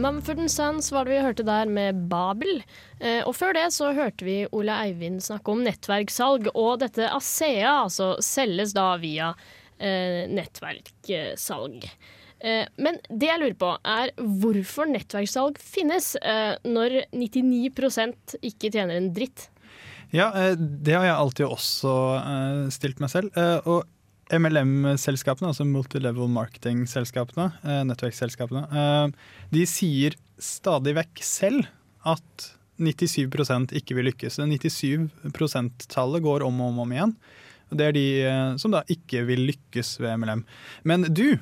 Mumford 0.06 0.52
Sons 0.54 0.92
var 0.94 1.08
det 1.08 1.16
vi 1.16 1.22
hørte 1.24 1.44
der 1.48 1.66
med 1.66 2.04
Babel. 2.12 2.60
Eh, 3.00 3.24
og 3.26 3.34
før 3.34 3.56
det 3.58 3.64
så 3.74 3.88
hørte 3.98 4.28
vi 4.28 4.36
Ole 4.54 4.76
Eivind 4.84 5.24
snakke 5.26 5.50
om 5.50 5.64
nettverkssalg, 5.66 6.52
og 6.54 6.84
dette 6.84 7.08
ASEA 7.10 7.72
altså 7.88 8.12
selges 8.22 8.76
da 8.78 8.92
via 9.02 9.32
eh, 9.80 10.28
nettverkssalg. 10.30 11.90
Eh, 12.38 12.70
men 12.78 13.02
det 13.10 13.32
jeg 13.32 13.42
lurer 13.42 13.58
på, 13.66 13.72
er 13.82 14.14
hvorfor 14.22 14.94
nettverkssalg 14.94 15.58
finnes 15.58 16.14
eh, 16.22 16.54
når 16.70 17.00
99% 17.10 18.38
ikke 18.46 18.76
tjener 18.76 19.00
en 19.00 19.10
dritt. 19.16 19.48
Ja, 20.14 20.30
eh, 20.38 20.54
det 20.54 21.00
har 21.00 21.10
jeg 21.10 21.18
alltid 21.18 21.50
også 21.50 21.96
eh, 22.20 22.64
stilt 22.78 23.02
meg 23.02 23.10
selv. 23.10 23.34
Og 23.66 23.90
MLM-selskapene, 24.34 25.52
altså 25.52 25.66
multilevel 25.70 26.30
marketing-selskapene, 26.34 27.52
eh, 27.64 27.82
nettverksselskapene, 27.86 28.66
eh, 28.74 29.08
de 29.54 29.66
sier 29.70 30.16
stadig 30.42 30.96
vekk 30.98 31.22
selv 31.22 31.68
at 32.06 32.52
97% 32.82 33.72
ikke 33.78 33.96
vil 33.96 34.10
lykkes. 34.10 34.40
Det 34.42 34.48
97 34.50 35.12
%-tallet 35.30 36.24
går 36.26 36.44
om 36.44 36.62
og 36.62 36.72
om, 36.74 36.80
om 36.80 36.92
igjen. 36.92 37.16
Det 37.70 37.86
er 37.86 37.94
de 37.94 38.08
eh, 38.26 38.56
som 38.58 38.74
da 38.74 38.82
ikke 38.90 39.26
vil 39.30 39.46
lykkes 39.52 40.00
ved 40.02 40.18
MLM. 40.18 40.44
Men 40.84 41.06
du 41.14 41.38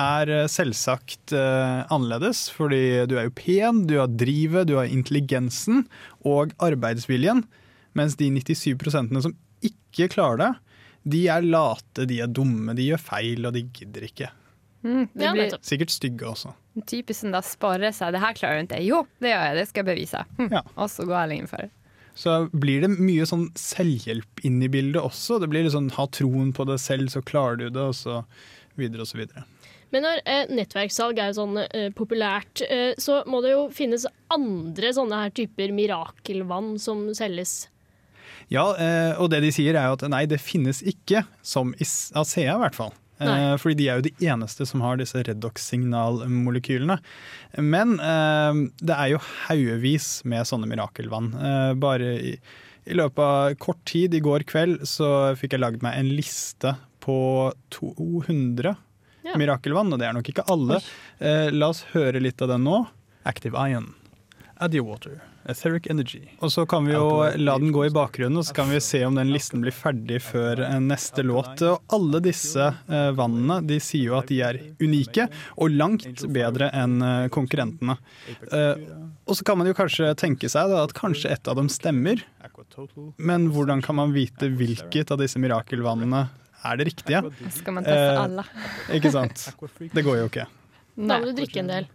er 0.00 0.48
selvsagt 0.48 1.34
annerledes, 1.36 2.46
fordi 2.48 3.04
du 3.04 3.18
er 3.18 3.26
jo 3.26 3.34
pen, 3.36 3.82
du 3.84 3.98
har 3.98 4.08
drivet, 4.08 4.64
du 4.66 4.78
har 4.78 4.88
intelligensen 4.88 5.84
og 6.24 6.54
arbeidsviljen. 6.64 7.44
Mens 7.92 8.16
de 8.16 8.30
97% 8.32 9.20
som 9.20 9.36
ikke 9.60 10.08
klarer 10.14 10.40
det, 10.40 10.52
de 11.04 11.26
er 11.32 11.42
late, 11.42 12.06
de 12.06 12.20
er 12.22 12.30
dumme, 12.30 12.74
de 12.78 12.88
gjør 12.90 13.02
feil, 13.02 13.46
og 13.48 13.54
de 13.56 13.64
gidder 13.74 14.06
ikke. 14.06 14.30
Mm, 14.82 15.08
det 15.14 15.24
Ja, 15.24 15.32
blir. 15.34 15.54
Sikkert 15.62 15.90
stygge 15.94 16.26
også. 16.26 16.54
Typisk 16.86 17.20
som 17.20 17.34
da 17.34 17.40
spare 17.46 17.92
seg. 17.94 18.12
Det 18.14 18.22
her 18.22 18.34
klarer 18.34 18.62
du 18.62 18.66
ikke. 18.74 18.82
Jo, 18.86 19.04
det 19.22 19.30
gjør 19.30 19.44
jeg. 19.46 19.56
Det 19.60 19.68
skal 19.68 19.84
jeg 19.84 19.90
bevise. 19.92 20.24
Hm. 20.38 20.48
Ja. 20.50 20.62
Og 20.76 20.90
så 20.90 21.06
går 21.06 21.18
alle 21.20 21.38
inn 21.38 21.46
for 21.50 21.62
det. 21.62 21.70
Så 22.18 22.34
blir 22.52 22.82
det 22.84 22.90
mye 22.92 23.24
sånn 23.28 23.46
selvhjelp 23.56 24.42
inn 24.44 24.58
i 24.62 24.68
bildet 24.68 25.00
også. 25.00 25.38
Det 25.40 25.48
blir 25.48 25.64
litt 25.64 25.72
sånn 25.72 25.88
ha 25.96 26.06
troen 26.12 26.50
på 26.52 26.66
det 26.68 26.78
selv, 26.82 27.08
så 27.08 27.22
klarer 27.24 27.56
du 27.62 27.68
det, 27.70 27.80
og 27.80 27.94
så 27.96 28.18
videre 28.76 29.06
og 29.06 29.08
så 29.08 29.20
videre. 29.22 29.46
Men 29.92 30.04
når 30.06 30.20
eh, 30.24 30.46
nettverkssalg 30.52 31.18
er 31.20 31.32
sånn 31.36 31.58
eh, 31.62 31.90
populært, 31.96 32.62
eh, 32.68 32.92
så 33.00 33.22
må 33.28 33.42
det 33.44 33.52
jo 33.52 33.66
finnes 33.72 34.06
andre 34.32 34.92
sånne 34.96 35.18
her 35.24 35.32
typer 35.36 35.72
mirakelvann 35.76 36.74
som 36.80 37.10
selges. 37.16 37.68
Ja, 38.52 38.66
eh, 38.76 39.12
og 39.20 39.30
det 39.32 39.40
de 39.44 39.50
sier 39.54 39.74
er 39.78 39.86
jo 39.90 39.96
at 39.98 40.04
nei, 40.12 40.24
det 40.30 40.40
finnes 40.42 40.82
ikke, 40.84 41.24
som 41.42 41.72
i 41.78 41.86
ASEA 41.86 42.56
i 42.56 42.60
hvert 42.62 42.76
fall. 42.78 42.92
Eh, 43.22 43.28
Nei. 43.28 43.56
fordi 43.60 43.76
de 43.78 43.86
er 43.88 44.00
jo 44.00 44.06
de 44.08 44.14
eneste 44.26 44.66
som 44.66 44.80
har 44.82 44.96
disse 44.98 45.20
redox-signalmolekylene. 45.28 46.98
Men 47.62 47.98
eh, 48.00 48.60
det 48.82 48.96
er 48.96 49.12
jo 49.14 49.20
haugevis 49.46 50.22
med 50.28 50.46
sånne 50.48 50.68
mirakelvann. 50.70 51.30
Bare 51.82 52.12
i, 52.18 52.32
i 52.90 52.96
løpet 52.98 53.22
av 53.22 53.54
kort 53.62 53.82
tid, 53.88 54.14
i 54.18 54.22
går 54.24 54.44
kveld, 54.48 54.82
så 54.88 55.34
fikk 55.38 55.54
jeg 55.56 55.62
lagd 55.64 55.84
meg 55.86 55.98
en 56.00 56.10
liste 56.16 56.74
på 57.02 57.18
200 57.74 58.74
Ja. 59.22 59.36
mirakelvann, 59.38 59.92
og 59.94 60.00
det 60.02 60.08
er 60.08 60.16
nok 60.16 60.28
ikke 60.32 60.42
alle. 60.50 60.80
Oi. 60.80 61.50
la 61.54 61.68
oss 61.70 61.84
høre 61.92 62.18
litt 62.22 62.42
av 62.42 62.48
den 62.50 62.64
nå. 62.66 62.80
Active 63.24 63.54
Ion, 63.70 63.92
Addio 64.58 64.82
Water, 64.88 65.20
Etheric 65.48 65.86
Energy. 65.90 66.20
Og 66.40 66.52
så 66.54 66.64
kan 66.70 66.84
vi 66.86 66.92
jo 66.94 67.06
la 67.40 67.54
den 67.58 67.72
gå 67.74 67.86
i 67.88 67.92
bakgrunnen, 67.94 68.38
og 68.38 68.46
så 68.46 68.54
kan 68.54 68.68
vi 68.70 68.78
se 68.84 69.00
om 69.06 69.16
den 69.18 69.32
listen 69.34 69.62
blir 69.64 69.74
ferdig 69.74 70.20
før 70.22 70.60
eh, 70.66 70.76
neste 70.82 71.24
låt. 71.26 71.62
Og 71.66 71.94
alle 71.96 72.20
disse 72.24 72.68
eh, 72.70 73.08
vannene 73.18 73.60
de 73.66 73.78
sier 73.82 74.10
jo 74.12 74.18
at 74.20 74.30
de 74.30 74.38
er 74.46 74.60
unike, 74.82 75.28
og 75.56 75.74
langt 75.74 76.22
bedre 76.32 76.68
enn 76.78 76.98
eh, 77.02 77.28
konkurrentene. 77.34 77.96
Eh, 78.52 78.84
og 79.26 79.38
så 79.38 79.46
kan 79.46 79.58
man 79.60 79.68
jo 79.70 79.74
kanskje 79.78 80.12
tenke 80.18 80.50
seg 80.50 80.70
da, 80.70 80.82
at 80.86 80.94
kanskje 80.98 81.30
et 81.34 81.48
av 81.50 81.58
dem 81.58 81.70
stemmer, 81.72 82.22
men 83.18 83.48
hvordan 83.54 83.82
kan 83.82 83.96
man 83.98 84.14
vite 84.14 84.48
hvilket 84.58 85.10
av 85.14 85.20
disse 85.22 85.40
mirakelvannene 85.42 86.26
er 86.62 86.78
det 86.78 86.86
riktige? 86.92 87.22
Skal 87.50 87.74
man 87.78 87.86
teste 87.86 88.12
Eh, 88.12 88.20
alle? 88.22 88.44
Ikke 88.94 89.10
sant? 89.14 89.48
Det 89.94 90.04
går 90.06 90.20
jo 90.20 90.28
ikke. 90.30 90.46
Da 90.94 91.18
må 91.18 91.30
du 91.30 91.34
drikke 91.40 91.62
en 91.62 91.70
del. 91.72 91.88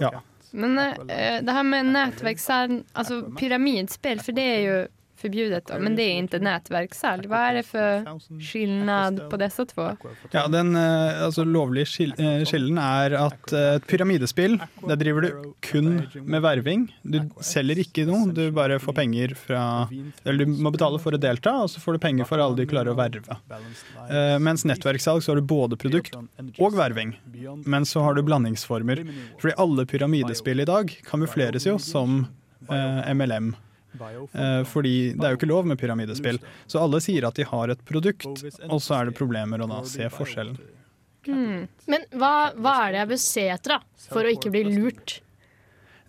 Ja. 0.00 0.12
Men 0.50 0.78
uh, 0.78 1.06
det 1.42 1.52
her 1.52 1.62
med 1.62 1.86
nätverkssalg, 1.86 2.82
alltså 2.92 3.22
pyramidspel, 3.22 4.20
för 4.20 4.32
det 4.32 4.42
är 4.42 4.60
ju 4.60 4.88
förbjudet 5.16 5.66
då, 5.66 5.78
men 5.78 5.96
det 5.96 6.02
är 6.02 6.12
inte 6.12 6.38
nätverkssalg. 6.38 7.26
Vad 7.26 7.38
är 7.38 7.54
det 7.54 7.62
för 7.62 8.04
skillnad 8.40 9.30
på 9.30 9.36
dessa 9.36 9.66
två? 9.66 9.96
Ja, 10.30 10.46
Den 10.48 10.76
eh, 10.76 11.24
altså, 11.24 11.44
lovlige 11.44 11.86
skil 11.86 12.14
eh, 12.18 12.44
skillen 12.44 12.78
er 12.78 13.16
at 13.18 13.52
eh, 13.52 13.76
et 13.76 13.86
pyramidespill, 13.88 14.58
der 14.88 15.00
driver 15.00 15.26
du 15.26 15.52
kun 15.60 16.06
med 16.22 16.42
verving. 16.44 16.86
Du 17.02 17.20
selger 17.40 17.80
ikke 17.82 18.06
noe, 18.08 18.30
du 18.36 18.50
bare 18.54 18.78
får 18.82 18.96
penger 18.96 19.34
fra 19.38 19.88
Eller 20.24 20.44
du 20.44 20.56
må 20.62 20.72
betale 20.74 21.00
for 21.02 21.16
å 21.16 21.20
delta, 21.20 21.56
og 21.64 21.70
så 21.72 21.82
får 21.82 21.96
du 21.96 22.04
penger 22.06 22.28
for 22.28 22.42
alle 22.42 22.58
du 22.58 22.66
klarer 22.68 22.92
å 22.92 22.98
verve. 22.98 23.38
Eh, 24.06 24.38
mens 24.42 24.66
nettverkssalg 24.68 25.24
så 25.24 25.32
har 25.32 25.40
du 25.40 25.46
både 25.46 25.78
produkt 25.80 26.16
og 26.16 26.76
verving. 26.76 27.16
Men 27.64 27.86
så 27.88 28.04
har 28.04 28.14
du 28.14 28.24
blandingsformer. 28.26 29.04
Fordi 29.40 29.56
alle 29.62 29.86
pyramidespill 29.86 30.60
i 30.60 30.68
dag 30.68 30.92
kamufleres 31.06 31.66
jo 31.68 31.78
som 31.82 32.24
eh, 32.70 33.14
MLM. 33.14 33.54
Eh, 33.96 34.62
fordi 34.68 34.94
det 35.16 35.26
er 35.26 35.34
jo 35.34 35.40
ikke 35.40 35.50
lov 35.50 35.68
med 35.68 35.80
pyramidespill. 35.80 36.40
Så 36.66 36.80
alle 36.82 37.00
sier 37.04 37.28
at 37.28 37.38
de 37.38 37.46
har 37.48 37.74
et 37.74 37.84
produkt, 37.88 38.26
og 38.68 38.80
så 38.82 39.00
er 39.00 39.10
det 39.10 39.18
problemer 39.18 39.62
å 39.62 39.70
da 39.70 39.82
se 39.88 40.08
forskjellen. 40.12 40.58
Men 41.26 42.04
hva, 42.14 42.52
hva 42.54 42.74
er 42.84 42.92
det 42.92 43.00
jeg 43.00 43.12
bør 43.12 43.22
se 43.22 43.46
etter 43.56 43.76
da, 43.76 43.80
for 44.12 44.26
å 44.26 44.34
ikke 44.36 44.52
bli 44.54 44.66
lurt? 44.68 45.20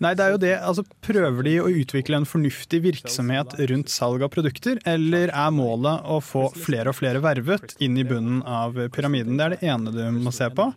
Nei, 0.04 0.12
det 0.14 0.26
er 0.28 0.34
jo 0.36 0.42
det. 0.42 0.54
Altså, 0.62 0.84
prøver 1.02 1.48
de 1.48 1.56
å 1.58 1.70
utvikle 1.74 2.20
en 2.20 2.28
fornuftig 2.30 2.84
virksomhet 2.84 3.56
rundt 3.72 3.90
salg 3.90 4.22
av 4.22 4.30
produkter, 4.34 4.78
eller 4.86 5.32
er 5.34 5.56
målet 5.56 6.06
å 6.06 6.20
få 6.22 6.52
flere 6.54 6.94
og 6.94 7.00
flere 7.00 7.22
vervet 7.24 7.74
inn 7.82 7.98
i 7.98 8.06
bunnen 8.06 8.44
av 8.46 8.78
pyramiden? 8.94 9.40
Det 9.40 9.48
er 9.48 9.56
det 9.56 9.72
ene 9.74 9.94
du 9.96 10.04
må 10.22 10.34
se 10.36 10.52
på. 10.54 10.70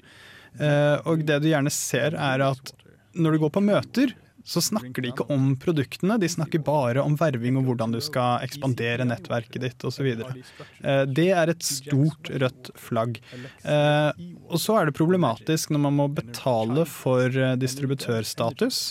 Eh, 0.57 0.97
og 1.05 1.27
det 1.29 1.43
du 1.45 1.51
gjerne 1.51 1.73
ser, 1.75 2.17
er 2.17 2.47
at 2.49 2.73
når 3.13 3.37
du 3.37 3.45
går 3.45 3.53
på 3.59 3.65
møter, 3.65 4.17
så 4.45 4.63
snakker 4.65 5.05
de 5.05 5.11
ikke 5.13 5.27
om 5.33 5.53
produktene, 5.61 6.17
de 6.21 6.29
snakker 6.31 6.63
bare 6.65 7.03
om 7.03 7.17
verving 7.21 7.59
og 7.61 7.69
hvordan 7.69 7.95
du 7.95 8.01
skal 8.05 8.45
ekspandere 8.47 9.07
nettverket 9.09 9.61
ditt 9.65 9.87
osv. 9.87 10.09
Eh, 10.11 11.03
det 11.07 11.29
er 11.37 11.53
et 11.53 11.67
stort 11.67 12.31
rødt 12.33 12.73
flagg. 12.81 13.21
Eh, 13.63 14.11
og 14.49 14.63
så 14.63 14.81
er 14.81 14.89
det 14.89 14.97
problematisk 14.99 15.75
når 15.75 15.85
man 15.89 15.99
må 16.01 16.09
betale 16.21 16.87
for 16.89 17.29
eh, 17.29 17.57
distributørstatus. 17.61 18.83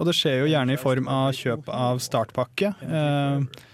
Og 0.00 0.08
det 0.08 0.16
skjer 0.18 0.40
jo 0.42 0.50
gjerne 0.50 0.74
i 0.74 0.80
form 0.80 1.10
av 1.12 1.36
kjøp 1.36 1.68
av 1.70 2.00
startpakke. 2.02 2.72
Eh, 2.82 3.68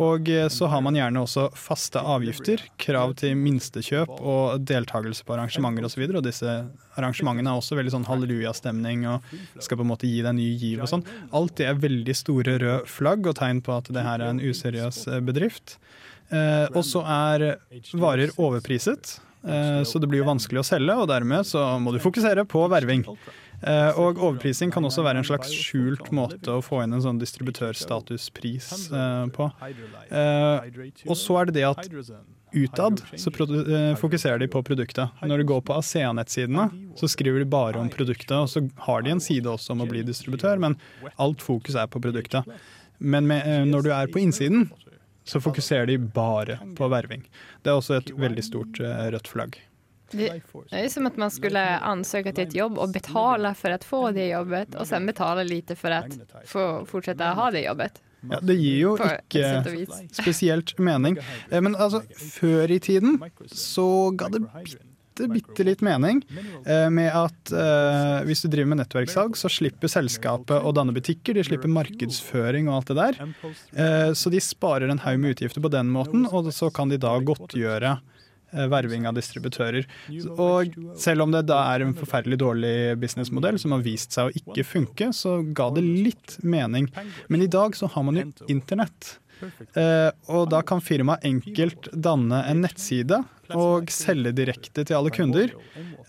og 0.00 0.28
så 0.50 0.68
har 0.72 0.82
man 0.82 0.96
gjerne 0.98 1.22
også 1.22 1.46
faste 1.58 2.00
avgifter, 2.02 2.62
krav 2.80 3.14
til 3.20 3.36
minstekjøp 3.38 4.10
og 4.18 4.64
deltakelse 4.66 5.26
på 5.26 5.36
arrangementer 5.36 5.86
osv. 5.86 6.02
Og, 6.02 6.10
så 6.10 6.20
og 6.20 6.26
disse 6.26 6.56
arrangementene 6.98 7.52
er 7.52 7.60
også 7.60 7.78
veldig 7.78 7.94
sånn 7.94 8.08
hallelujastemning 8.08 9.06
og 9.10 9.32
skal 9.62 9.80
på 9.80 9.86
en 9.86 9.92
måte 9.92 10.10
gi 10.10 10.20
deg 10.26 10.36
ny 10.36 10.48
giv 10.60 10.84
og 10.84 10.90
sånn. 10.90 11.06
Alt 11.36 11.56
det 11.60 11.70
er 11.70 11.82
veldig 11.82 12.16
store 12.18 12.58
røde 12.60 12.90
flagg 12.90 13.30
og 13.30 13.38
tegn 13.38 13.62
på 13.64 13.76
at 13.76 13.90
det 13.94 14.04
her 14.06 14.20
er 14.20 14.34
en 14.34 14.42
useriøs 14.42 15.04
eh, 15.08 15.24
bedrift. 15.24 15.78
Eh, 16.30 16.66
og 16.70 16.82
så 16.86 17.02
er 17.10 17.46
varer 17.98 18.34
overpriset, 18.38 19.16
eh, 19.42 19.82
så 19.86 20.02
det 20.02 20.10
blir 20.10 20.22
jo 20.22 20.28
vanskelig 20.28 20.62
å 20.62 20.66
selge, 20.66 20.98
og 21.02 21.08
dermed 21.10 21.46
så 21.48 21.64
må 21.82 21.94
du 21.94 22.02
fokusere 22.02 22.46
på 22.48 22.66
verving. 22.70 23.06
Eh, 23.60 23.98
og 24.00 24.16
overprising 24.16 24.72
kan 24.72 24.84
også 24.88 25.04
være 25.04 25.20
en 25.20 25.26
slags 25.28 25.52
skjult 25.52 26.08
måte 26.16 26.54
å 26.54 26.62
få 26.64 26.80
inn 26.84 26.96
en 26.96 27.04
sånn 27.04 27.20
distributørstatuspris 27.20 28.70
eh, 28.88 29.24
på. 29.36 29.48
Eh, 30.08 30.68
og 31.06 31.16
så 31.20 31.40
er 31.40 31.50
det 31.50 31.58
det 31.58 31.66
at 31.68 31.90
utad 32.50 33.02
så 33.20 33.30
fokuserer 34.00 34.40
de 34.40 34.48
på 34.50 34.64
produktet. 34.66 35.22
Når 35.22 35.42
du 35.42 35.48
går 35.52 35.62
på 35.68 35.76
ASEA-nettsidene, 35.76 36.66
så 36.98 37.10
skriver 37.10 37.44
de 37.44 37.50
bare 37.52 37.78
om 37.78 37.92
produktet, 37.92 38.34
og 38.38 38.48
så 38.50 38.64
har 38.88 39.04
de 39.04 39.14
en 39.14 39.22
side 39.22 39.46
også 39.50 39.76
om 39.76 39.84
å 39.84 39.90
bli 39.90 40.02
distributør, 40.08 40.58
men 40.62 40.78
alt 41.20 41.44
fokus 41.44 41.76
er 41.78 41.90
på 41.92 42.02
produktet. 42.02 42.48
Men 42.98 43.28
med, 43.28 43.46
når 43.70 43.86
du 43.86 43.92
er 43.94 44.10
på 44.12 44.24
innsiden, 44.24 44.70
så 45.28 45.38
fokuserer 45.40 45.86
de 45.86 46.00
bare 46.00 46.58
på 46.76 46.88
verving. 46.90 47.22
Det 47.62 47.70
er 47.70 47.78
også 47.78 48.00
et 48.00 48.10
veldig 48.18 48.42
stort 48.42 48.80
rødt 48.80 49.30
flagg. 49.30 49.60
Det 50.10 50.42
det 50.70 50.76
är 50.84 50.88
som 50.88 51.06
att 51.06 51.16
man 51.16 51.30
skulle 51.30 51.78
ansöka 51.78 52.32
till 52.32 52.44
ett 52.48 52.54
jobb 52.54 52.78
och 52.78 52.88
betala 52.88 53.54
för 53.54 53.70
att 53.70 53.84
få 53.84 54.10
det 54.10 54.28
jobbet 54.28 54.74
och 54.74 54.86
sen 54.86 55.06
betala 55.06 55.42
lite 55.42 55.76
för 55.76 55.90
att 55.90 56.18
få 56.46 56.86
fortsätta 56.86 57.24
ha 57.24 57.50
det 57.50 57.60
jobbet. 57.60 58.02
Ja, 58.30 58.38
det 58.42 58.54
gir 58.54 58.78
jo 58.82 58.90
ikke 59.00 59.42
og 59.64 59.92
spesielt 60.12 60.78
mening. 60.78 61.16
Eh, 61.50 61.60
Men 61.60 61.72
altså, 61.76 62.02
før 62.12 62.70
i 62.70 62.78
tiden 62.78 63.16
så 63.48 64.10
ga 64.12 64.28
det 64.28 64.42
bitte, 64.44 65.28
bitte 65.32 65.64
litt 65.64 65.80
mening 65.80 66.20
eh, 66.66 66.90
med 66.92 67.08
at 67.16 67.52
eh, 67.52 68.20
hvis 68.28 68.44
du 68.44 68.50
driver 68.52 68.74
med 68.74 68.82
nettverkssalg, 68.82 69.36
så 69.40 69.48
slipper 69.48 69.88
selskapet 69.88 70.60
å 70.60 70.72
danne 70.76 70.92
butikker, 70.92 71.32
de 71.34 71.44
slipper 71.48 71.72
markedsføring 71.72 72.68
og 72.68 72.76
alt 72.82 72.92
det 72.92 72.98
der. 73.00 73.20
Eh, 73.72 74.12
så 74.12 74.30
de 74.32 74.40
sparer 74.44 74.92
en 74.92 75.00
haug 75.00 75.18
med 75.20 75.38
utgifter 75.38 75.64
på 75.64 75.72
den 75.72 75.88
måten, 75.88 76.28
og 76.28 76.52
så 76.52 76.68
kan 76.70 76.92
de 76.92 77.00
da 77.00 77.16
godtgjøre 77.24 77.98
verving 78.52 79.06
av 79.08 79.16
distributører. 79.18 79.86
Og 80.34 80.76
selv 80.98 81.26
om 81.26 81.34
det 81.34 81.44
da 81.50 81.62
er 81.72 81.84
en 81.84 81.96
forferdelig 81.96 82.40
dårlig 82.42 82.74
businessmodell 83.02 83.58
som 83.62 83.76
har 83.76 83.84
vist 83.86 84.16
seg 84.16 84.30
å 84.30 84.36
ikke 84.42 84.66
funke, 84.66 85.10
så 85.16 85.40
ga 85.56 85.70
det 85.76 85.84
litt 85.86 86.38
mening. 86.42 86.90
Men 87.28 87.44
i 87.44 87.50
dag 87.50 87.76
så 87.78 87.90
har 87.90 88.06
man 88.06 88.20
jo 88.20 88.30
internett. 88.50 89.16
Uh, 89.72 90.10
og 90.28 90.50
da 90.52 90.60
kan 90.66 90.82
firmaet 90.84 91.24
enkelt 91.24 91.88
danne 91.94 92.42
en 92.50 92.64
nettside, 92.64 93.22
og 93.50 93.88
selge 93.90 94.30
direkte 94.36 94.84
til 94.86 94.98
alle 94.98 95.10
kunder. 95.14 95.54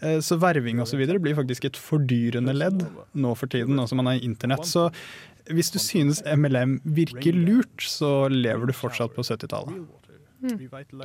Uh, 0.03 0.19
Så 0.21 0.37
verving 0.41 0.81
osv. 0.83 1.01
blir 1.15 1.37
faktisk 1.37 1.69
et 1.69 1.79
fordyrende 1.79 2.53
ledd 2.53 2.85
nå 3.13 3.33
for 3.39 3.51
tiden, 3.51 3.77
nå 3.79 3.87
som 3.89 4.01
man 4.01 4.11
er 4.13 4.25
internett. 4.25 4.67
Så 4.67 4.89
hvis 5.49 5.71
du 5.73 5.79
synes 5.81 6.21
MLM 6.27 6.79
virker 6.85 7.33
lurt, 7.33 7.81
så 7.81 8.29
lever 8.29 8.69
du 8.69 8.75
fortsatt 8.77 9.15
på 9.15 9.25
70-tallet. 9.25 9.79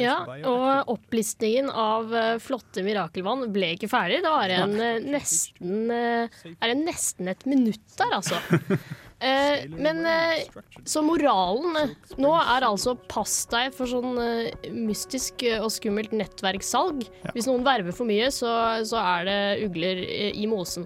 Ja, 0.02 0.18
og 0.48 0.92
opplistingen 0.96 1.70
av 1.70 2.14
eh, 2.14 2.36
flotte 2.42 2.84
mirakelvann 2.86 3.46
ble 3.54 3.74
ikke 3.76 3.90
ferdig. 3.92 4.22
Det 4.24 4.32
var 4.32 4.54
en, 4.60 4.76
eh, 4.80 5.00
nesten, 5.04 5.90
eh, 5.92 6.38
er 6.56 6.72
det 6.72 6.78
nesten 6.80 7.28
et 7.32 7.44
minutt 7.48 7.98
der, 7.98 8.16
altså. 8.20 8.40
Eh, 9.16 9.62
men 9.72 10.02
eh, 10.04 10.42
så 10.84 11.00
moralen 11.00 11.94
nå 12.20 12.32
er 12.36 12.66
altså 12.66 12.92
pass 13.08 13.46
deg 13.48 13.72
for 13.72 13.88
sånn 13.88 14.18
eh, 14.20 14.66
mystisk 14.76 15.40
og 15.56 15.70
skummelt 15.72 16.12
nettverkssalg. 16.12 17.06
Hvis 17.32 17.48
noen 17.48 17.64
verver 17.64 17.96
for 17.96 18.04
mye, 18.04 18.28
så, 18.28 18.50
så 18.84 19.00
er 19.00 19.24
det 19.24 19.38
ugler 19.64 20.02
i 20.36 20.44
mosen. 20.50 20.84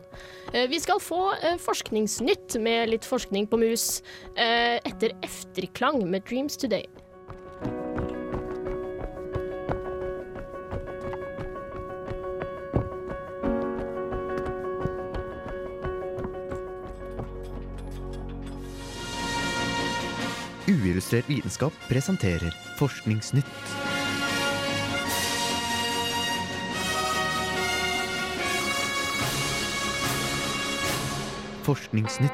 Eh, 0.55 0.69
vi 0.71 0.79
skal 0.79 1.03
få 1.03 1.25
forskningsnytt 1.67 2.55
med 2.63 2.93
litt 2.95 3.11
forskning 3.11 3.51
på 3.51 3.59
mus 3.65 3.89
eh, 4.37 4.79
etter 4.79 5.17
efterklang 5.27 5.99
med 6.07 6.23
Dreams 6.31 6.55
Today. 6.55 6.87
Uillustrert 21.01 21.29
vitenskap 21.29 21.73
presenterer 21.89 22.55
Forskningsnytt. 22.77 23.47
Forskningsnytt. 31.63 32.33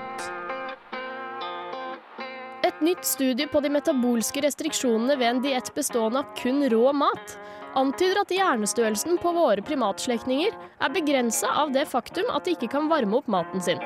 Et 2.66 2.80
nytt 2.80 3.04
studie 3.04 3.46
på 3.46 3.60
de 3.60 3.70
metabolske 3.70 4.42
restriksjonene 4.42 5.14
ved 5.14 5.28
en 5.28 5.44
diett 5.44 5.70
bestående 5.76 6.24
av 6.24 6.34
kun 6.34 6.66
rå 6.66 6.90
mat 6.90 7.36
antyder 7.78 8.24
at 8.24 8.34
hjernestørrelsen 8.34 9.22
på 9.22 9.30
våre 9.36 9.62
primatslektninger 9.62 10.50
er 10.58 10.96
begrensa 10.98 11.54
av 11.62 11.70
det 11.70 11.86
faktum 11.86 12.34
at 12.34 12.42
de 12.42 12.58
ikke 12.58 12.72
kan 12.74 12.90
varme 12.90 13.22
opp 13.22 13.30
maten 13.30 13.62
sin. 13.62 13.78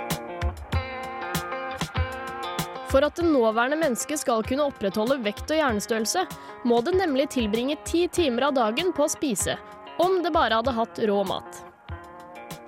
For 2.90 3.06
at 3.06 3.16
det 3.16 3.26
nåværende 3.28 3.78
mennesket 3.78 4.24
skal 4.24 4.42
kunne 4.46 4.66
opprettholde 4.66 5.20
vekt 5.22 5.50
og 5.52 5.60
hjernestørrelse, 5.60 6.24
må 6.66 6.80
det 6.82 6.96
nemlig 6.98 7.28
tilbringe 7.36 7.78
ti 7.86 8.06
timer 8.10 8.48
av 8.48 8.56
dagen 8.58 8.90
på 8.96 9.06
å 9.06 9.12
spise, 9.12 9.54
om 10.02 10.18
det 10.24 10.32
bare 10.34 10.58
hadde 10.58 10.74
hatt 10.74 10.98
rå 11.06 11.20
mat. 11.28 11.60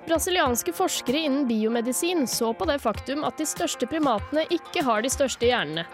Brasilianske 0.07 0.73
forskere 0.75 1.25
innen 1.27 1.47
biomedisin 1.47 2.27
så 2.27 2.51
på 2.53 2.67
det 2.67 2.79
faktum 2.83 3.23
at 3.23 3.37
de 3.39 3.47
største 3.47 3.87
primatene 3.87 4.43
ikke 4.51 4.83
har 4.83 5.03
de 5.03 5.11
største 5.11 5.47
hjernene, 5.47 5.85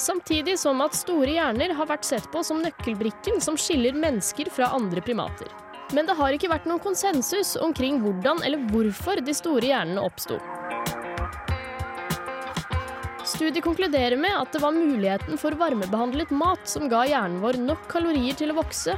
samtidig 0.00 0.56
som 0.60 0.80
at 0.84 0.96
store 0.96 1.34
hjerner 1.36 1.74
har 1.76 1.88
vært 1.90 2.06
sett 2.08 2.28
på 2.32 2.44
som 2.44 2.62
nøkkelbrikken 2.64 3.42
som 3.44 3.58
skiller 3.60 3.96
mennesker 3.96 4.52
fra 4.52 4.70
andre 4.76 5.04
primater. 5.04 5.48
Men 5.96 6.08
det 6.08 6.16
har 6.16 6.36
ikke 6.36 6.52
vært 6.52 6.68
noen 6.68 6.84
konsensus 6.84 7.56
omkring 7.60 8.00
hvordan 8.04 8.44
eller 8.44 8.68
hvorfor 8.72 9.20
de 9.24 9.36
store 9.36 9.70
hjernene 9.70 10.04
oppsto. 10.04 10.36
Studiet 13.38 13.62
konkluderer 13.62 14.16
med 14.18 14.34
at 14.34 14.50
det 14.52 14.58
var 14.58 14.72
muligheten 14.74 15.38
for 15.38 15.54
varmebehandlet 15.54 16.32
mat 16.34 16.64
som 16.66 16.88
ga 16.90 17.04
hjernen 17.06 17.36
vår 17.38 17.54
nok 17.62 17.84
kalorier 17.86 18.34
til 18.34 18.50
å 18.50 18.56
vokse, 18.56 18.96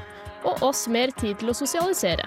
og 0.48 0.62
oss 0.64 0.86
mer 0.88 1.12
tid 1.20 1.42
til 1.42 1.52
å 1.52 1.54
sosialisere. 1.58 2.24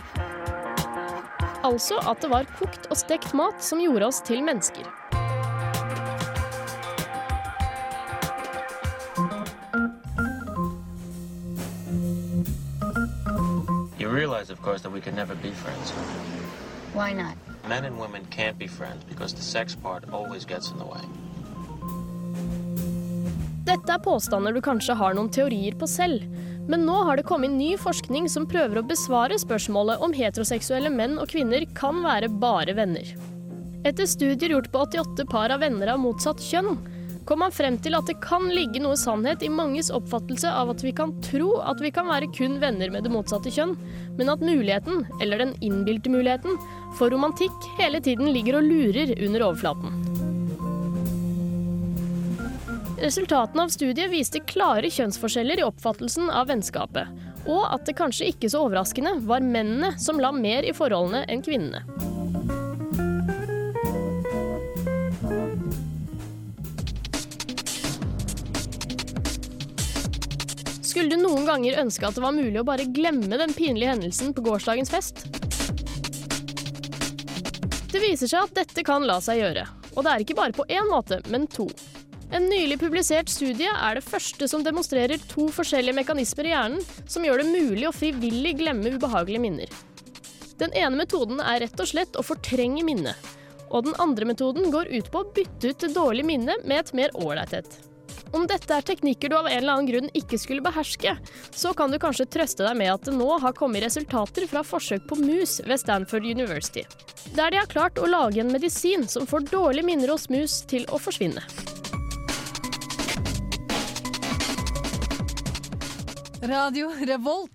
Altså 1.65 1.97
at 2.06 2.21
det 2.21 2.30
var 2.30 2.45
kokt 2.60 2.86
og 2.93 2.99
stekt 3.02 3.34
mat 3.34 3.65
som 3.65 3.82
gjorde 3.82 4.12
oss 4.12 4.21
til 4.21 4.45
mennesker. 4.45 4.86
You 13.97 14.13
realize, 14.13 14.54
of 14.54 14.62
course, 14.62 14.84
that 14.84 14.93
we 14.93 15.02
could 15.02 15.15
never 15.15 15.34
be 15.34 15.49
friends. 15.49 15.89
Why 16.93 17.13
not? 17.13 17.41
Men 17.67 17.86
and 17.86 17.97
women 17.97 18.28
can't 18.30 18.60
be 18.60 18.67
friends 18.67 19.04
because 19.10 19.34
the 19.34 19.41
sex 19.41 19.73
part 19.73 20.04
always 20.13 20.45
gets 20.45 20.69
in 20.69 20.78
the 20.78 20.86
way. 20.86 21.02
Dette 23.63 23.93
er 23.95 24.02
påstander 24.04 24.52
du 24.52 24.60
kanskje 24.63 24.95
har 24.99 25.13
noen 25.15 25.30
teorier 25.32 25.76
på 25.80 25.88
selv, 25.88 26.26
men 26.67 26.82
nå 26.84 26.97
har 27.08 27.15
det 27.15 27.28
kommet 27.30 27.54
ny 27.56 27.73
forskning 27.80 28.26
som 28.32 28.47
prøver 28.49 28.82
å 28.82 28.88
besvare 28.88 29.38
spørsmålet 29.39 30.04
om 30.04 30.15
heteroseksuelle 30.15 30.91
menn 30.91 31.15
og 31.15 31.32
kvinner 31.32 31.63
kan 31.78 32.02
være 32.04 32.28
bare 32.41 32.76
venner. 32.76 33.13
Etter 33.88 34.08
studier 34.08 34.52
gjort 34.56 34.67
på 34.71 34.84
88 34.84 35.28
par 35.32 35.56
av 35.56 35.63
venner 35.63 35.93
av 35.93 36.04
motsatt 36.04 36.43
kjønn, 36.43 36.76
kom 37.23 37.39
man 37.39 37.56
frem 37.56 37.78
til 37.80 37.95
at 37.95 38.08
det 38.10 38.17
kan 38.23 38.49
ligge 38.52 38.82
noe 38.84 38.99
sannhet 38.99 39.45
i 39.47 39.52
manges 39.52 39.93
oppfattelse 39.95 40.52
av 40.52 40.73
at 40.73 40.84
vi 40.84 40.91
kan 40.95 41.15
tro 41.23 41.54
at 41.63 41.80
vi 41.80 41.91
kan 41.95 42.12
være 42.12 42.32
kun 42.36 42.60
venner 42.60 42.91
med 42.91 43.08
det 43.08 43.13
motsatte 43.15 43.52
kjønn, 43.54 43.78
men 44.19 44.32
at 44.34 44.43
muligheten, 44.43 45.06
eller 45.23 45.39
den 45.39 45.56
innbilte 45.63 46.12
muligheten, 46.12 46.60
for 46.99 47.15
romantikk 47.15 47.71
hele 47.80 48.04
tiden 48.04 48.36
ligger 48.36 48.60
og 48.60 48.67
lurer 48.67 49.15
under 49.23 49.47
overflaten. 49.47 50.02
Resultatene 52.97 53.63
av 53.63 53.69
studiet 53.73 54.12
viste 54.12 54.39
klare 54.39 54.89
kjønnsforskjeller 54.93 55.60
i 55.60 55.65
oppfattelsen 55.65 56.29
av 56.29 56.47
vennskapet, 56.47 57.10
og 57.49 57.63
at 57.67 57.88
det 57.88 57.95
kanskje 57.97 58.29
ikke 58.32 58.49
så 58.53 58.62
overraskende 58.67 59.17
var 59.27 59.43
mennene 59.43 59.95
som 59.99 60.21
la 60.21 60.32
mer 60.32 60.63
i 60.63 60.73
forholdene 60.75 61.25
enn 61.27 61.41
kvinnene. 61.43 61.82
Skulle 70.93 71.10
du 71.10 71.23
noen 71.23 71.47
ganger 71.49 71.79
ønske 71.82 72.06
at 72.06 72.15
det 72.15 72.21
var 72.21 72.36
mulig 72.38 72.60
å 72.62 72.67
bare 72.67 72.86
glemme 72.86 73.39
den 73.41 73.56
pinlige 73.58 73.95
hendelsen 73.95 74.29
på 74.38 74.45
gårsdagens 74.45 74.93
fest? 74.93 75.25
Det 77.89 78.01
viser 78.01 78.29
seg 78.29 78.45
at 78.45 78.56
dette 78.62 78.86
kan 78.86 79.03
la 79.10 79.17
seg 79.21 79.41
gjøre, 79.41 79.65
og 79.95 80.06
det 80.06 80.13
er 80.13 80.23
ikke 80.23 80.38
bare 80.38 80.56
på 80.56 80.69
én 80.69 80.88
måte, 80.93 81.19
men 81.34 81.49
to. 81.49 81.67
En 82.33 82.47
nylig 82.49 82.79
publisert 82.81 83.29
studie 83.29 83.69
er 83.69 83.99
det 83.99 84.07
første 84.07 84.47
som 84.49 84.63
demonstrerer 84.65 85.21
to 85.29 85.45
forskjellige 85.53 85.93
mekanismer 85.99 86.47
i 86.49 86.53
hjernen 86.55 86.85
som 87.05 87.25
gjør 87.27 87.43
det 87.43 87.51
mulig 87.51 87.85
å 87.85 87.93
frivillig 87.93 88.55
glemme 88.57 88.95
ubehagelige 88.95 89.41
minner. 89.43 89.75
Den 90.57 90.73
ene 90.73 90.97
metoden 90.97 91.37
er 91.43 91.61
rett 91.61 91.83
og 91.83 91.89
slett 91.91 92.17
å 92.17 92.25
fortrenge 92.25 92.81
minnet, 92.87 93.29
og 93.69 93.85
den 93.85 93.97
andre 94.01 94.25
metoden 94.31 94.73
går 94.73 94.89
ut 94.95 95.11
på 95.13 95.21
å 95.21 95.27
bytte 95.35 95.69
ut 95.69 95.85
det 95.85 95.91
dårlige 95.93 96.25
minnet 96.31 96.65
med 96.65 96.81
et 96.81 96.93
mer 96.97 97.13
ålreit 97.21 97.53
et. 97.59 97.77
Om 98.33 98.47
dette 98.49 98.73
er 98.73 98.85
teknikker 98.87 99.29
du 99.29 99.35
av 99.37 99.45
en 99.45 99.59
eller 99.59 99.75
annen 99.75 99.91
grunn 99.91 100.09
ikke 100.17 100.39
skulle 100.41 100.65
beherske, 100.65 101.13
så 101.53 101.75
kan 101.77 101.93
du 101.93 101.99
kanskje 102.01 102.25
trøste 102.33 102.65
deg 102.65 102.79
med 102.79 102.95
at 102.95 103.05
det 103.05 103.13
nå 103.13 103.29
har 103.43 103.53
kommet 103.53 103.85
resultater 103.85 104.49
fra 104.49 104.65
forsøk 104.65 105.05
på 105.11 105.19
mus 105.21 105.59
ved 105.67 105.83
Stanford 105.83 106.25
University, 106.25 106.81
der 107.37 107.53
de 107.53 107.61
har 107.61 107.69
klart 107.69 108.01
å 108.01 108.09
lage 108.09 108.41
en 108.41 108.49
medisin 108.55 109.05
som 109.05 109.29
får 109.29 109.51
dårlige 109.53 109.85
minner 109.85 110.15
hos 110.15 110.31
mus 110.33 110.63
til 110.65 110.89
å 110.89 110.97
forsvinne. 110.97 111.45
Radio 116.43 116.91
Revolt. 117.08 117.51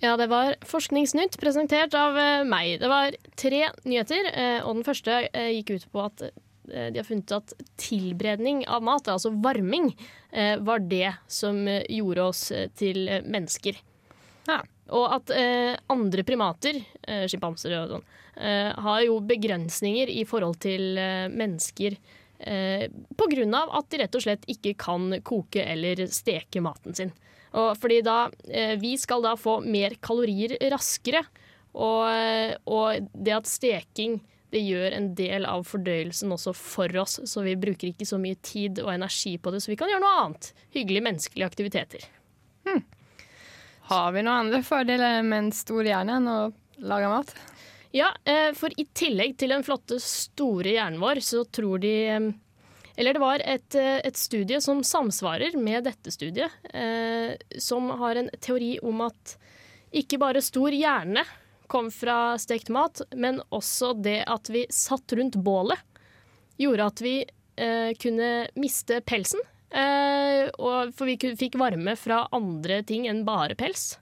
Ja, 0.00 0.16
det 0.16 0.26
var 0.32 0.56
Forskningsnytt 0.66 1.38
presentert 1.40 1.94
av 1.96 2.18
eh, 2.18 2.42
meg. 2.48 2.78
Det 2.80 2.90
var 2.90 3.16
tre 3.40 3.68
nyheter, 3.84 4.28
eh, 4.32 4.58
og 4.64 4.80
den 4.80 4.86
første 4.86 5.22
eh, 5.30 5.52
gikk 5.58 5.76
ut 5.76 5.88
på 5.92 6.04
at 6.08 6.28
de 6.64 6.96
har 6.96 7.04
funnet 7.04 7.28
at 7.36 7.52
tilberedning 7.76 8.62
av 8.72 8.80
mat, 8.80 9.04
altså 9.12 9.28
varming, 9.44 9.90
var 10.64 10.80
det 10.88 11.10
som 11.28 11.58
gjorde 11.68 12.24
oss 12.24 12.46
til 12.80 13.02
mennesker. 13.04 13.76
mennesker. 13.76 13.82
Og 14.92 15.06
at 15.16 15.32
eh, 15.32 15.72
andre 15.92 16.24
primater, 16.26 16.82
eh, 17.08 17.24
sjimpanser 17.30 17.76
og 17.78 17.94
sånn, 17.94 18.04
eh, 18.36 18.70
har 18.86 19.00
jo 19.06 19.20
begrensninger 19.24 20.12
i 20.12 20.24
forhold 20.28 20.58
til 20.64 20.98
eh, 21.00 21.28
mennesker. 21.32 21.96
Eh, 22.44 22.84
av 22.84 23.76
at 23.78 23.90
de 23.90 24.02
rett 24.02 24.18
og 24.18 24.24
slett 24.26 24.44
ikke 24.50 24.74
kan 24.76 25.20
koke 25.24 25.62
eller 25.64 26.06
steke 26.12 26.60
maten 26.60 26.94
sin. 26.94 27.14
Og 27.54 27.74
fordi 27.78 28.00
da, 28.02 28.30
eh, 28.50 28.74
Vi 28.80 28.96
skal 28.98 29.22
da 29.22 29.34
få 29.38 29.60
mer 29.64 29.94
kalorier 30.02 30.56
raskere. 30.70 31.24
Og, 31.74 32.08
eh, 32.10 32.56
og 32.66 33.08
det 33.14 33.34
at 33.34 33.50
steking 33.50 34.20
det 34.54 34.62
gjør 34.62 34.94
en 34.94 35.08
del 35.18 35.46
av 35.50 35.64
fordøyelsen 35.66 36.30
også 36.30 36.52
for 36.54 36.92
oss, 37.02 37.18
så 37.26 37.42
vi 37.42 37.56
bruker 37.58 37.90
ikke 37.90 38.06
så 38.06 38.20
mye 38.22 38.38
tid 38.38 38.78
og 38.84 38.92
energi 38.92 39.34
på 39.42 39.50
det, 39.50 39.58
så 39.64 39.72
vi 39.72 39.78
kan 39.80 39.90
gjøre 39.90 40.04
noe 40.04 40.20
annet. 40.20 40.52
Hyggelige 40.76 41.02
menneskelige 41.08 41.48
aktiviteter. 41.48 42.04
Har 43.90 44.12
vi 44.14 44.22
noen 44.22 44.46
andre 44.46 44.62
fordeler 44.64 45.26
med 45.26 45.38
en 45.42 45.50
stor 45.52 45.82
hjerne 45.84 46.20
enn 46.20 46.30
å 46.30 46.38
lage 46.86 47.10
mat? 47.10 47.34
Ja, 47.94 48.12
eh, 48.24 48.52
for 48.56 48.72
i 48.78 48.86
tillegg 48.96 49.36
til 49.38 49.52
den 49.52 49.66
flotte, 49.66 49.98
store 50.02 50.72
hjernen 50.76 51.02
vår, 51.02 51.20
så 51.22 51.42
tror 51.50 51.82
de 51.82 51.94
Eller 52.96 53.16
det 53.16 53.22
var 53.22 53.42
et, 53.42 53.74
eh, 53.74 54.00
et 54.06 54.16
studie 54.16 54.60
som 54.62 54.82
samsvarer 54.86 55.56
med 55.58 55.84
dette 55.84 56.12
studiet, 56.14 56.50
eh, 56.70 57.34
som 57.58 57.90
har 57.90 58.16
en 58.16 58.30
teori 58.40 58.78
om 58.82 59.00
at 59.08 59.36
ikke 59.94 60.18
bare 60.18 60.42
stor 60.42 60.74
hjerne 60.74 61.24
kom 61.66 61.90
fra 61.90 62.36
stekt 62.38 62.68
mat, 62.68 63.02
men 63.14 63.40
også 63.54 63.94
det 64.02 64.20
at 64.30 64.50
vi 64.52 64.66
satt 64.70 65.12
rundt 65.16 65.38
bålet, 65.42 65.78
gjorde 66.60 66.86
at 66.86 67.02
vi 67.02 67.16
eh, 67.56 67.90
kunne 67.98 68.30
miste 68.54 69.00
pelsen. 69.06 69.42
Eh, 69.74 70.50
for 70.54 71.08
vi 71.08 71.16
fikk 71.18 71.58
varme 71.58 71.96
fra 71.98 72.24
andre 72.34 72.82
ting 72.86 73.08
enn 73.10 73.24
bare 73.26 73.56
pels. 73.58 73.96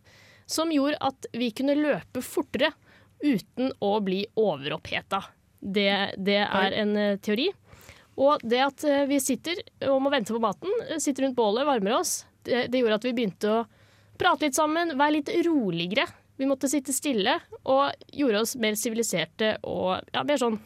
Som 0.44 0.72
gjorde 0.74 1.00
at 1.00 1.28
vi 1.32 1.48
kunne 1.56 1.78
løpe 1.78 2.20
fortere 2.24 2.74
uten 3.22 3.72
å 3.80 3.94
bli 4.04 4.24
overoppheta. 4.36 5.22
Det, 5.62 6.14
det 6.18 6.40
er 6.42 6.76
en 6.82 6.96
eh, 6.98 7.18
teori. 7.22 7.48
Og 8.20 8.42
det 8.44 8.60
at 8.60 8.84
eh, 8.84 9.04
vi 9.08 9.20
sitter 9.22 9.60
og 9.88 10.02
må 10.04 10.10
vente 10.12 10.34
på 10.34 10.40
maten, 10.42 10.72
eh, 10.88 10.98
sitter 11.00 11.26
rundt 11.26 11.36
bålet, 11.38 11.64
varmer 11.68 11.96
oss, 12.00 12.26
det, 12.44 12.66
det 12.72 12.82
gjorde 12.82 12.98
at 13.00 13.06
vi 13.06 13.14
begynte 13.16 13.52
å 13.52 13.62
prate 14.20 14.44
litt 14.48 14.58
sammen, 14.58 14.92
være 14.98 15.16
litt 15.20 15.30
roligere. 15.46 16.04
Vi 16.36 16.48
måtte 16.48 16.68
sitte 16.70 16.92
stille 16.94 17.38
og 17.70 17.92
gjorde 18.12 18.42
oss 18.44 18.54
mer 18.60 18.76
siviliserte 18.78 19.54
og 19.68 20.00
ja, 20.12 20.24
mer 20.26 20.40
sånn 20.40 20.60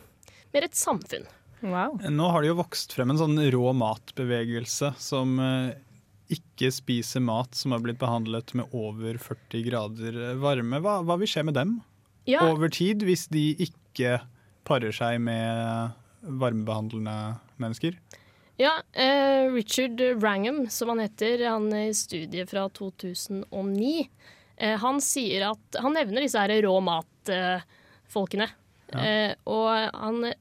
Mer 0.54 0.64
et 0.64 0.76
samfunn. 0.78 1.24
Nå 1.60 2.26
har 2.30 2.40
det 2.40 2.48
jo 2.48 2.54
vokst 2.60 2.94
frem 2.94 3.10
en 3.12 3.18
sånn 3.18 3.36
rå 3.52 3.72
matbevegelse 3.76 4.92
som 5.02 5.34
eh, 5.42 5.74
ikke 6.32 6.70
spiser 6.72 7.20
mat 7.24 7.54
som 7.58 7.74
har 7.74 7.82
blitt 7.84 7.98
behandlet 8.00 8.54
med 8.56 8.72
over 8.72 9.18
40 9.20 9.64
grader 9.66 10.16
varme. 10.40 10.80
Hva, 10.80 11.00
hva 11.04 11.18
vil 11.20 11.28
skje 11.28 11.44
med 11.48 11.58
dem 11.58 11.74
Ja. 12.30 12.46
over 12.48 12.70
tid 12.72 13.04
hvis 13.04 13.26
de 13.34 13.50
ikke 13.66 14.20
parer 14.66 14.94
seg 14.96 15.20
med 15.26 15.92
varmebehandlende 16.26 17.36
mennesker? 17.62 17.98
Ja, 18.56 18.72
eh, 18.92 19.52
Richard 19.52 20.00
Wrangham, 20.00 20.68
som 20.70 20.88
han 20.88 21.02
heter, 21.04 21.44
han 21.48 21.72
er 21.72 21.90
i 21.90 21.94
studiet 21.96 22.50
fra 22.50 22.68
2009. 22.68 24.08
Eh, 24.56 24.78
han 24.80 25.00
at 25.42 25.80
Han 25.82 25.92
nevner 25.92 26.24
disse 26.24 26.40
her 26.40 26.62
rå 26.64 26.80
mat-folkene. 26.80 28.48
Ja. 28.92 29.02
Eh, 29.02 29.34
og 29.44 29.90
han, 29.92 30.32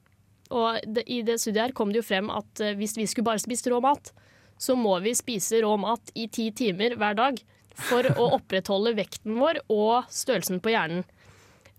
og 0.50 0.78
det, 0.86 1.04
i 1.10 1.20
det 1.26 1.40
studiet 1.42 1.66
her 1.66 1.76
kom 1.76 1.92
det 1.92 2.00
jo 2.00 2.08
frem 2.08 2.30
at 2.30 2.62
eh, 2.62 2.76
hvis 2.78 2.96
vi 2.96 3.06
skulle 3.06 3.26
bare 3.26 3.42
spist 3.42 3.68
rå 3.68 3.80
mat, 3.84 4.12
så 4.56 4.76
må 4.78 4.96
vi 5.04 5.12
spise 5.14 5.60
rå 5.60 5.74
mat 5.76 6.14
i 6.14 6.28
ti 6.32 6.48
timer 6.56 6.96
hver 6.96 7.18
dag 7.18 7.42
for 7.76 8.06
å 8.16 8.30
opprettholde 8.38 8.94
vekten 8.96 9.36
vår 9.36 9.60
og 9.68 10.08
størrelsen 10.08 10.62
på 10.64 10.72
hjernen. 10.72 11.04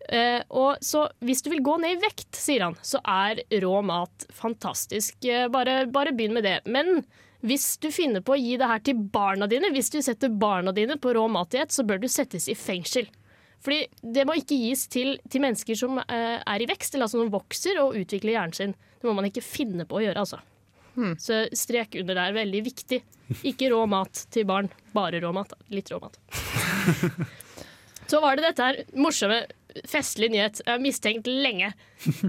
Eh, 0.08 0.42
og 0.56 0.80
så 0.84 1.06
hvis 1.26 1.44
du 1.44 1.52
vil 1.52 1.64
gå 1.66 1.76
ned 1.84 1.98
i 1.98 2.02
vekt, 2.02 2.32
sier 2.38 2.64
han, 2.68 2.78
så 2.86 3.02
er 3.04 3.42
rå 3.64 3.80
mat 3.86 4.28
fantastisk. 4.34 5.20
Eh, 5.26 5.48
bare, 5.52 5.82
bare 5.92 6.16
begynn 6.16 6.38
med 6.38 6.48
det. 6.48 6.60
Men 6.66 7.02
hvis 7.46 7.76
du 7.84 7.90
finner 7.94 8.24
på 8.26 8.36
å 8.36 8.40
gi 8.40 8.56
det 8.60 8.70
her 8.72 8.84
til 8.84 9.00
barna 9.14 9.50
dine, 9.52 9.72
hvis 9.76 9.92
du 9.94 10.00
setter 10.02 10.34
barna 10.34 10.74
dine 10.76 10.98
på 11.02 11.14
rå 11.16 11.28
matdiett, 11.32 11.74
så 11.76 11.86
bør 11.88 12.02
du 12.04 12.10
settes 12.12 12.50
i 12.50 12.58
fengsel. 12.58 13.10
Fordi 13.64 13.88
det 14.16 14.24
må 14.30 14.38
ikke 14.38 14.58
gis 14.60 14.86
til, 14.92 15.16
til 15.30 15.44
mennesker 15.44 15.78
som 15.78 16.00
eh, 16.04 16.38
er 16.40 16.64
i 16.64 16.70
vekst, 16.70 16.96
eller 16.96 17.08
altså 17.08 17.24
som 17.24 17.34
vokser 17.34 17.82
og 17.84 17.98
utvikler 18.00 18.38
hjernen 18.38 18.58
sin. 18.58 18.78
Det 18.98 19.10
må 19.10 19.16
man 19.18 19.28
ikke 19.30 19.46
finne 19.46 19.86
på 19.90 20.00
å 20.00 20.06
gjøre, 20.06 20.24
altså. 20.24 20.42
Så 21.22 21.44
strek 21.54 21.94
under 22.00 22.18
der, 22.18 22.34
veldig 22.34 22.62
viktig. 22.66 22.98
Ikke 23.46 23.70
rå 23.70 23.84
mat 23.90 24.24
til 24.34 24.48
barn, 24.50 24.70
bare 24.96 25.20
rå 25.22 25.30
mat. 25.36 25.52
Litt 25.70 25.92
rå 25.94 26.00
mat. 26.02 26.18
Så 28.08 28.22
var 28.24 28.38
det 28.38 28.48
dette 28.48 28.64
her 28.66 28.80
morsomme, 28.96 29.42
festlig 29.86 30.30
nyhet. 30.34 30.62
Jeg 30.66 30.72
har 30.74 30.82
mistenkt 30.84 31.28
lenge. 31.30 31.72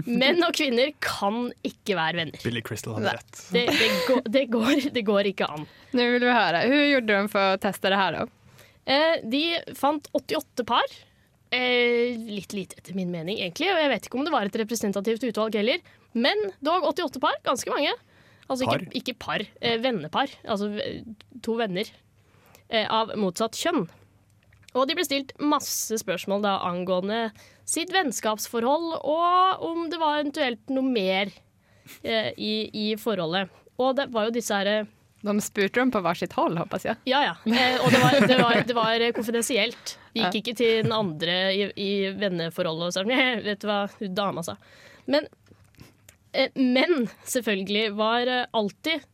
Menn 0.05 0.43
og 0.45 0.53
kvinner 0.57 0.91
kan 1.03 1.49
ikke 1.65 1.95
være 1.97 2.19
venner. 2.21 2.41
Billy 2.43 2.61
Crystal 2.65 2.97
hadde 2.97 3.15
rett. 3.17 3.41
Det, 3.55 3.65
det, 3.71 3.89
går, 4.07 4.23
det, 4.35 4.43
går, 4.53 4.73
det 4.95 5.03
går 5.07 5.29
ikke 5.31 5.49
an. 5.49 5.67
Nå 5.97 6.07
vil 6.15 6.25
vi 6.27 6.33
høre. 6.33 6.63
Hva 6.69 6.81
gjorde 6.93 7.13
de 7.21 7.31
for 7.33 7.53
å 7.55 7.61
teste 7.65 7.91
det 7.93 7.99
her, 8.01 8.17
da? 8.19 8.25
Eh, 8.89 9.15
de 9.29 9.43
fant 9.77 10.09
88 10.17 10.65
par. 10.69 10.97
Eh, 11.55 12.17
litt 12.29 12.53
lite 12.53 12.77
etter 12.77 12.97
min 12.97 13.09
mening, 13.13 13.39
egentlig. 13.41 13.71
Og 13.73 13.81
jeg 13.81 13.93
vet 13.93 14.05
ikke 14.09 14.19
om 14.21 14.27
det 14.27 14.33
var 14.35 14.49
et 14.49 14.59
representativt 14.61 15.25
utvalg 15.31 15.57
heller. 15.57 15.81
Men 16.13 16.45
dog 16.65 16.85
88 16.91 17.21
par. 17.23 17.37
Ganske 17.45 17.73
mange. 17.73 17.93
Altså 18.49 18.65
ikke, 18.65 18.77
Par? 18.81 18.93
ikke 18.97 19.13
par, 19.21 19.43
eh, 19.61 19.77
vennepar. 19.77 20.31
Altså 20.49 20.71
to 21.45 21.53
venner 21.59 21.85
eh, 22.69 22.87
av 22.89 23.11
motsatt 23.21 23.53
kjønn. 23.57 23.83
Og 24.77 24.85
de 24.85 24.95
ble 24.97 25.05
stilt 25.05 25.33
masse 25.41 25.97
spørsmål 26.01 26.43
da 26.45 26.57
angående 26.67 27.29
sitt 27.67 27.93
vennskapsforhold, 27.93 28.99
og 29.01 29.65
om 29.65 29.87
det 29.89 29.99
var 30.01 30.19
eventuelt 30.19 30.73
noe 30.73 30.85
mer 30.85 31.31
eh, 32.03 32.29
i, 32.37 32.53
i 32.69 32.87
forholdet. 33.01 33.49
Og 33.79 33.95
det 33.97 34.09
var 34.13 34.27
jo 34.27 34.35
disse 34.35 34.53
herre 34.53 34.83
De 35.25 35.35
spurte 35.41 35.79
dem 35.79 35.93
på 35.93 36.01
hver 36.05 36.19
sitt 36.19 36.35
hold, 36.37 36.59
håper 36.59 36.85
jeg? 36.85 37.01
ja, 37.09 37.23
ja. 37.31 37.33
Eh, 37.49 37.81
og 37.81 37.89
det 37.93 38.03
var, 38.03 38.19
det, 38.21 38.37
var, 38.39 38.61
det 38.69 38.77
var 38.77 39.05
konfidensielt. 39.17 39.97
De 40.13 40.25
gikk 40.25 40.41
ikke 40.41 40.57
til 40.61 40.83
den 40.85 40.93
andre 40.95 41.37
i, 41.53 41.67
i 41.73 41.91
venneforholdet 42.17 42.89
og 42.89 42.95
sa 42.95 43.03
sånn, 43.03 43.43
vet 43.45 43.61
du 43.61 43.69
hva 43.69 43.83
hun 43.97 44.17
dama 44.17 44.45
sa. 44.45 44.57
Men 45.09 45.27
eh, 46.31 46.53
menn 46.55 47.09
selvfølgelig 47.25 47.93
var 47.97 48.29
eh, 48.29 48.45
alltid, 48.53 49.05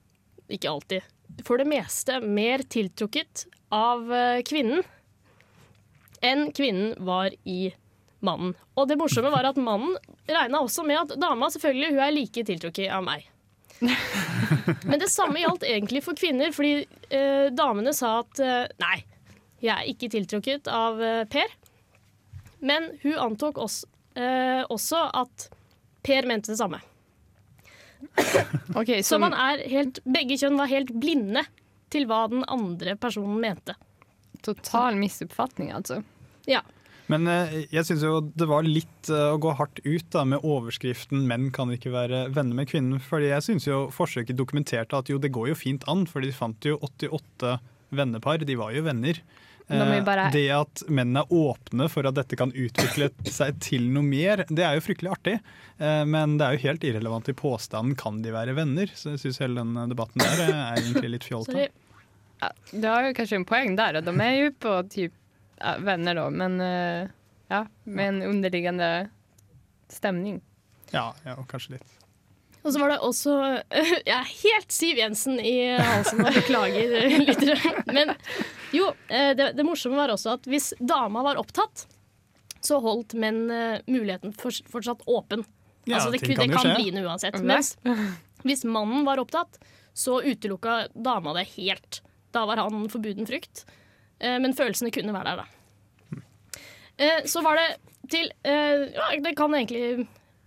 ikke 0.52 0.72
alltid, 0.72 1.12
for 1.48 1.60
det 1.60 1.68
meste 1.70 2.20
mer 2.24 2.64
tiltrukket 2.72 3.48
av 3.74 4.12
eh, 4.14 4.44
kvinnen 4.48 4.84
enn 6.22 6.50
kvinnen 6.56 6.96
var 7.06 7.34
i 7.44 7.74
mannen. 8.26 8.56
Og 8.76 8.88
det 8.90 8.98
morsomme 9.00 9.32
var 9.34 9.48
at 9.50 9.60
mannen 9.62 9.96
regna 10.30 10.62
også 10.64 10.86
med 10.88 11.02
at 11.04 11.16
dama 11.22 11.50
selvfølgelig 11.54 11.94
hun 11.94 12.04
er 12.06 12.16
like 12.16 12.46
tiltrukket 12.48 12.92
av 12.94 13.04
meg. 13.06 13.28
Men 14.90 15.02
det 15.02 15.12
samme 15.12 15.42
gjaldt 15.42 15.66
egentlig 15.68 16.02
for 16.06 16.18
kvinner, 16.18 16.54
fordi 16.56 16.86
eh, 17.10 17.52
damene 17.54 17.94
sa 17.96 18.20
at 18.24 18.42
eh, 18.42 18.72
nei, 18.82 18.98
jeg 19.64 19.74
er 19.76 19.92
ikke 19.92 20.12
tiltrukket 20.14 20.70
av 20.72 21.02
eh, 21.04 21.24
Per. 21.30 21.54
Men 22.66 22.94
hun 23.04 23.20
antok 23.20 23.60
også, 23.62 23.90
eh, 24.18 24.64
også 24.72 25.08
at 25.14 25.50
Per 26.06 26.28
mente 26.30 26.54
det 26.54 26.60
samme. 26.60 26.80
Okej, 28.80 29.02
Så 29.04 29.18
man 29.20 29.34
er 29.34 29.64
helt, 29.70 30.00
begge 30.06 30.38
kjønn 30.38 30.60
var 30.60 30.70
helt 30.70 30.92
blinde 31.02 31.42
til 31.94 32.06
hva 32.10 32.26
den 32.30 32.44
andre 32.52 32.94
personen 33.00 33.40
mente. 33.42 33.74
Total 34.46 34.96
misoppfatning, 35.00 35.72
altså. 35.74 36.04
Ja. 36.50 36.62
Men 37.08 37.28
eh, 37.30 37.66
jeg 37.70 37.86
syns 37.86 38.02
jo 38.06 38.16
det 38.34 38.48
var 38.50 38.66
litt 38.66 39.10
eh, 39.14 39.28
å 39.36 39.38
gå 39.42 39.52
hardt 39.60 39.80
ut 39.86 40.08
da, 40.14 40.24
med 40.26 40.42
overskriften 40.46 41.26
'menn 41.30 41.52
kan 41.54 41.70
ikke 41.74 41.92
være 41.94 42.24
venner 42.34 42.56
med 42.58 42.70
kvinnen'. 42.72 43.02
Fordi 43.02 43.30
jeg 43.30 43.46
syns 43.46 43.68
jo 43.68 43.84
forsøket 43.94 44.38
dokumenterte 44.40 44.98
at 44.98 45.10
jo, 45.10 45.20
det 45.22 45.32
går 45.36 45.50
jo 45.54 45.56
fint 45.60 45.86
an, 45.92 46.06
for 46.10 46.22
de 46.26 46.32
fant 46.34 46.58
jo 46.66 46.78
88 46.82 47.60
vennepar. 47.94 48.42
De 48.46 48.56
var 48.58 48.74
jo 48.74 48.82
venner. 48.88 49.22
Er 49.68 49.82
Eh, 49.98 50.04
bare- 50.06 50.32
Det 50.32 50.50
at 50.54 50.84
menn 50.90 51.16
er 51.18 51.26
åpne 51.26 51.90
for 51.90 52.06
at 52.06 52.14
dette 52.14 52.36
kan 52.38 52.52
utvikle 52.52 53.10
seg 53.26 53.60
til 53.60 53.82
noe 53.90 54.04
mer, 54.06 54.44
det 54.50 54.62
er 54.66 54.76
jo 54.78 54.82
fryktelig 54.86 55.10
artig. 55.14 55.40
Eh, 55.80 56.06
Men 56.06 56.38
det 56.38 56.46
er 56.46 56.58
jo 56.58 56.68
helt 56.70 56.84
irrelevant 56.84 57.30
i 57.30 57.34
påstanden 57.34 57.96
'kan 57.98 58.22
de 58.22 58.30
være 58.32 58.54
venner'? 58.56 58.90
Så 58.94 59.12
jeg 59.14 59.20
syns 59.26 59.40
hele 59.40 59.56
den 59.62 59.74
debatten 59.90 60.22
der 60.22 60.42
er 60.54 60.76
egentlig 60.78 61.10
litt 61.12 61.24
fjollete. 61.24 61.70
Ja, 62.42 62.50
du 62.72 62.88
har 62.88 63.08
jo 63.08 63.14
kanskje 63.18 63.40
en 63.40 63.48
poeng 63.48 63.78
der, 63.78 64.00
og 64.00 64.08
De 64.08 64.16
er 64.24 64.34
jo 64.38 64.50
på 64.60 64.74
typ 64.92 65.14
ja, 65.60 65.78
venner, 65.80 66.18
da, 66.18 66.30
men 66.30 66.58
eh, 66.62 67.12
ja, 67.52 67.66
med 67.84 68.08
en 68.08 68.22
underliggende 68.32 69.10
stemning. 69.92 70.42
Ja, 70.92 71.14
ja, 71.26 71.38
kanskje 71.50 71.78
litt. 71.78 71.96
Og 72.66 72.74
så 72.74 72.82
var 72.82 72.96
det 72.96 72.98
også 73.06 73.34
Jeg 74.10 74.16
er 74.16 74.30
helt 74.30 74.74
Siv 74.74 74.98
Jensen 74.98 75.38
i 75.38 75.76
halsen 75.78 76.24
og 76.26 76.34
beklager, 76.34 76.96
lyttere. 77.28 77.76
Men 77.94 78.16
jo, 78.76 78.90
eh, 79.08 79.34
det, 79.38 79.52
det 79.58 79.68
morsomme 79.68 80.00
var 80.00 80.14
også 80.14 80.36
at 80.40 80.50
hvis 80.50 80.74
dama 80.80 81.24
var 81.26 81.40
opptatt, 81.42 81.86
så 82.66 82.82
holdt 82.82 83.14
menn 83.22 83.46
eh, 83.54 83.84
muligheten 83.86 84.34
fortsatt 84.34 85.06
åpen. 85.06 85.46
Ja, 85.86 86.00
altså 86.00 86.10
det, 86.16 86.24
det 86.26 86.36
kan 86.40 86.50
jo 86.50 86.58
kan 86.58 86.72
bli 86.74 86.90
noe 86.96 87.06
uansett. 87.12 87.38
Mens 87.46 87.76
hvis 88.46 88.64
mannen 88.66 89.06
var 89.06 89.22
opptatt, 89.22 89.60
så 89.94 90.18
utelukka 90.26 90.88
dama 90.94 91.36
det 91.38 91.46
helt. 91.56 92.02
Da 92.36 92.44
var 92.50 92.60
han 92.66 92.86
forbuden 92.92 93.28
frukt. 93.30 93.64
Eh, 94.20 94.38
Men 94.44 94.54
følelsene 94.58 94.92
kunne 94.96 95.16
være 95.16 95.32
der, 95.36 95.44
da. 95.44 96.22
Eh, 96.98 97.24
Så 97.28 97.42
var 97.44 97.58
det 97.60 97.70
til 98.12 98.30
eh, 98.44 98.86
Ja, 98.96 99.10
det 99.24 99.36
kan 99.38 99.54
egentlig 99.56 100.06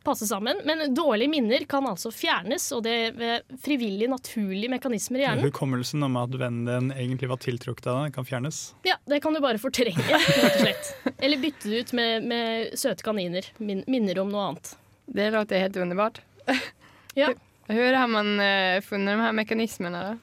passe 0.08 0.24
sammen, 0.30 0.62
men 0.64 0.94
dårlige 0.96 1.28
minner 1.28 1.64
kan 1.68 1.84
altså 1.84 2.08
fjernes, 2.14 2.70
og 2.72 2.80
det 2.86 2.94
ved 3.18 3.42
frivillige, 3.60 4.08
naturlige 4.08 4.70
mekanismer 4.72 5.20
i 5.20 5.24
hjernen. 5.26 5.44
Hukommelsen 5.44 6.06
om 6.06 6.14
at 6.16 6.32
vennen 6.40 6.64
din 6.88 6.92
egentlig 6.96 7.28
var 7.28 7.36
tiltrukket 7.42 7.90
av 7.90 7.98
deg, 8.06 8.14
kan 8.14 8.24
fjernes. 8.24 8.60
Ja, 8.88 8.94
Det 9.04 9.18
kan 9.20 9.36
du 9.36 9.40
bare 9.44 9.60
fortrenge, 9.60 10.00
rett 10.08 10.46
og 10.46 10.62
slett. 10.62 10.88
Eller 11.18 11.42
bytte 11.42 11.68
det 11.68 11.82
ut 11.82 11.92
med, 11.98 12.24
med 12.30 12.78
søte 12.78 13.04
kaniner. 13.04 13.50
Min, 13.60 13.82
minner 13.90 14.22
om 14.22 14.32
noe 14.32 14.46
annet. 14.46 14.70
Det 15.12 15.28
låter 15.34 15.60
helt 15.66 15.76
underbart. 15.76 16.22
Ja. 17.18 17.34
Hvordan 17.68 18.00
har 18.00 18.08
man 18.14 18.32
funnet 18.86 19.12
de 19.12 19.20
her 19.26 19.32
mekanismene? 19.36 20.00
då? 20.06 20.16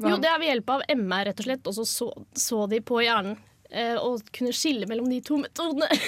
Jo, 0.00 0.16
det 0.22 0.28
er 0.30 0.38
ved 0.40 0.48
hjelp 0.48 0.70
av 0.72 0.82
MR, 0.96 1.24
rett 1.28 1.40
og 1.42 1.46
slett. 1.46 1.66
Og 1.68 1.74
så 1.76 1.84
så, 1.86 2.06
så 2.38 2.62
de 2.70 2.78
på 2.80 3.02
hjernen. 3.04 3.36
eh, 3.70 3.96
Og 4.00 4.22
kunne 4.32 4.52
skille 4.56 4.86
mellom 4.88 5.10
de 5.10 5.20
to 5.20 5.36
metodene. 5.42 5.88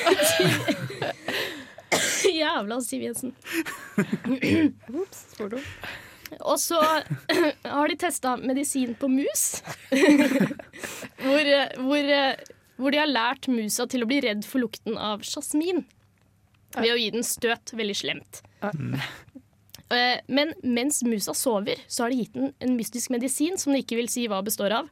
Jævla 2.35 2.81
Siv 2.83 3.03
Jensen. 3.05 3.35
Og 6.41 6.57
så 6.59 6.81
har 7.77 7.89
de 7.93 7.97
testa 8.01 8.33
medisin 8.41 8.95
på 8.99 9.07
mus. 9.13 9.61
hvor, 11.23 11.51
hvor, 11.85 12.09
hvor 12.81 12.91
de 12.95 12.99
har 12.99 13.11
lært 13.13 13.47
musa 13.53 13.87
til 13.91 14.03
å 14.03 14.09
bli 14.11 14.19
redd 14.25 14.43
for 14.49 14.59
lukten 14.65 14.97
av 14.99 15.23
sjasmin 15.27 15.85
Ved 16.75 16.91
å 16.91 16.97
gi 16.99 17.11
den 17.15 17.23
støt 17.23 17.71
veldig 17.79 17.95
slemt. 18.01 18.41
Eh, 19.95 20.21
Men 20.29 20.53
mens 20.63 21.03
musa 21.07 21.35
sover, 21.35 21.81
så 21.89 22.05
har 22.05 22.11
de 22.15 22.23
gitt 22.23 22.35
den 22.37 22.53
en 22.61 22.77
mystisk 22.79 23.11
medisin 23.15 23.59
som 23.61 23.73
de 23.75 23.81
ikke 23.85 23.97
vil 24.01 24.09
si 24.13 24.27
hva 24.31 24.43
består 24.45 24.73
av. 24.83 24.91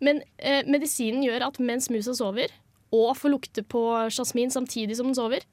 Men 0.00 0.22
eh, 0.38 0.62
medisinen 0.66 1.22
gjør 1.26 1.48
at 1.50 1.58
mens 1.60 1.90
musa 1.92 2.14
sover, 2.16 2.52
og 2.90 3.12
får 3.16 3.30
lukte 3.34 3.62
på 3.62 3.82
jasmin 4.10 4.50
samtidig 4.50 4.96
som 4.98 5.10
den 5.10 5.14
sover, 5.18 5.44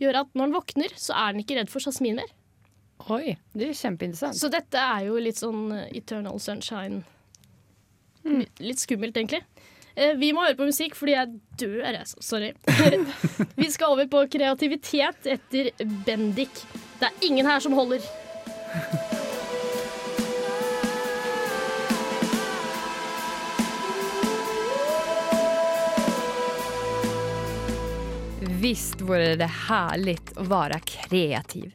gjør 0.00 0.22
at 0.22 0.30
når 0.34 0.48
den 0.48 0.54
våkner, 0.56 0.94
så 0.96 1.12
er 1.18 1.32
den 1.34 1.42
ikke 1.44 1.58
redd 1.58 1.70
for 1.72 1.84
jasmin 1.84 2.16
mer. 2.20 2.30
Oi, 3.10 3.34
det 3.58 3.68
er 3.72 3.74
kjempeinteressant. 3.76 4.38
Så 4.38 4.48
dette 4.52 4.78
er 4.78 5.08
jo 5.08 5.18
litt 5.20 5.40
sånn 5.40 5.66
eh, 5.74 5.88
Eternal 5.98 6.38
Sunshine. 6.40 7.02
Litt 8.62 8.78
skummelt, 8.78 9.16
egentlig. 9.18 9.42
Eh, 9.96 10.14
Vi 10.16 10.30
må 10.32 10.44
høre 10.46 10.56
på 10.56 10.68
musikk, 10.70 10.94
fordi 10.96 11.16
jeg 11.16 11.32
dør, 11.58 11.80
jeg. 11.90 12.06
Sorry. 12.22 12.52
Vi 13.58 13.68
skal 13.74 13.96
over 13.96 14.06
på 14.12 14.22
kreativitet 14.30 15.26
etter 15.34 15.72
Bendik. 16.06 16.62
Det 17.02 17.08
er 17.08 17.24
ingen 17.26 17.46
her 17.46 17.60
som 17.60 17.72
holder. 17.72 18.00
Visst 28.60 29.00
vore 29.00 29.34
det 29.34 29.50
härligt 29.50 30.30
å 30.38 30.46
være 30.46 30.78
kreativ. 30.86 31.74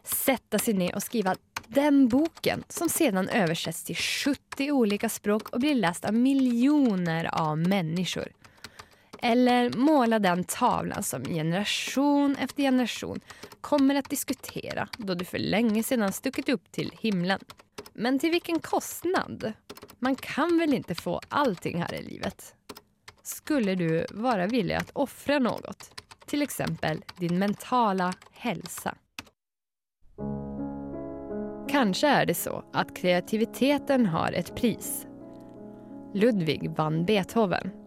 Sätta 0.00 0.56
seg 0.56 0.80
ned 0.80 0.96
og 0.96 1.04
skrive 1.04 1.36
den 1.68 2.06
boken 2.08 2.64
som 2.72 2.88
sedan 2.88 3.28
översätts 3.28 3.84
til 3.90 4.00
70 4.00 4.72
olika 4.72 5.12
språk 5.12 5.52
og 5.52 5.60
blir 5.60 5.76
läst 5.76 6.08
av 6.08 6.16
miljoner 6.16 7.28
av 7.28 7.58
människor. 7.58 8.32
Eller 9.22 9.70
måla 9.76 10.18
den 10.18 10.44
tavlan 10.44 11.02
som 11.02 11.24
generation 11.24 12.36
efter 12.36 12.62
generation 12.62 13.20
kommer 13.60 13.94
att 13.94 14.10
diskutera 14.10 14.88
då 14.96 15.14
du 15.14 15.24
för 15.24 15.38
länge 15.38 15.82
sedan 15.82 16.12
stuckit 16.12 16.48
upp 16.48 16.72
till 16.72 16.92
himlen. 17.00 17.40
Men 17.92 18.18
till 18.18 18.30
vilken 18.30 18.60
kostnad? 18.60 19.52
Man 19.98 20.14
kan 20.14 20.58
väl 20.58 20.74
inte 20.74 20.94
få 20.94 21.20
allting 21.28 21.82
här 21.82 21.94
i 21.94 22.02
livet? 22.02 22.54
Skulle 23.22 23.74
du 23.74 24.06
vara 24.10 24.46
villig 24.46 24.74
att 24.74 24.90
offra 24.92 25.38
något? 25.38 26.02
Till 26.26 26.42
exempel 26.42 27.04
din 27.18 27.38
mentala 27.38 28.14
hälsa. 28.32 28.94
Kanske 31.68 32.08
är 32.08 32.26
det 32.26 32.34
så 32.34 32.64
att 32.72 32.96
kreativiteten 32.96 34.06
har 34.06 34.32
ett 34.32 34.56
pris. 34.56 35.06
Ludwig 36.14 36.70
van 36.76 37.04
Beethoven. 37.04 37.85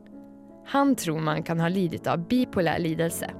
Han 0.72 0.96
tror 0.96 1.20
man 1.20 1.44
kan 1.44 1.60
ha 1.60 1.70
lidit 1.70 2.08
av 2.08 2.28
bipolär 2.28 2.80
lidelse. 2.80 3.32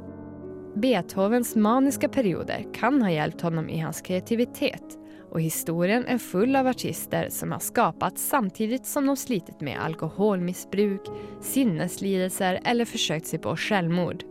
Beethovens 0.76 1.56
maniska 1.56 2.10
perioder 2.10 2.66
kan 2.74 3.02
ha 3.02 3.12
hjälpt 3.12 3.42
honom 3.42 3.70
i 3.70 3.80
hans 3.80 4.02
kreativitet 4.02 4.98
och 5.32 5.42
historien 5.42 6.06
är 6.06 6.18
full 6.18 6.56
av 6.56 6.68
artister 6.68 7.30
som 7.30 7.52
har 7.52 7.60
skapat 7.60 8.18
samtidigt 8.18 8.86
som 8.86 9.06
de 9.06 9.16
slitit 9.16 9.62
med 9.62 9.80
alkoholmissbruk, 9.80 11.02
sinneslidelser 11.42 12.60
eller 12.66 12.86
försökt 12.86 13.28
sig 13.28 13.40
på 13.40 13.56
självmord. 13.56 14.24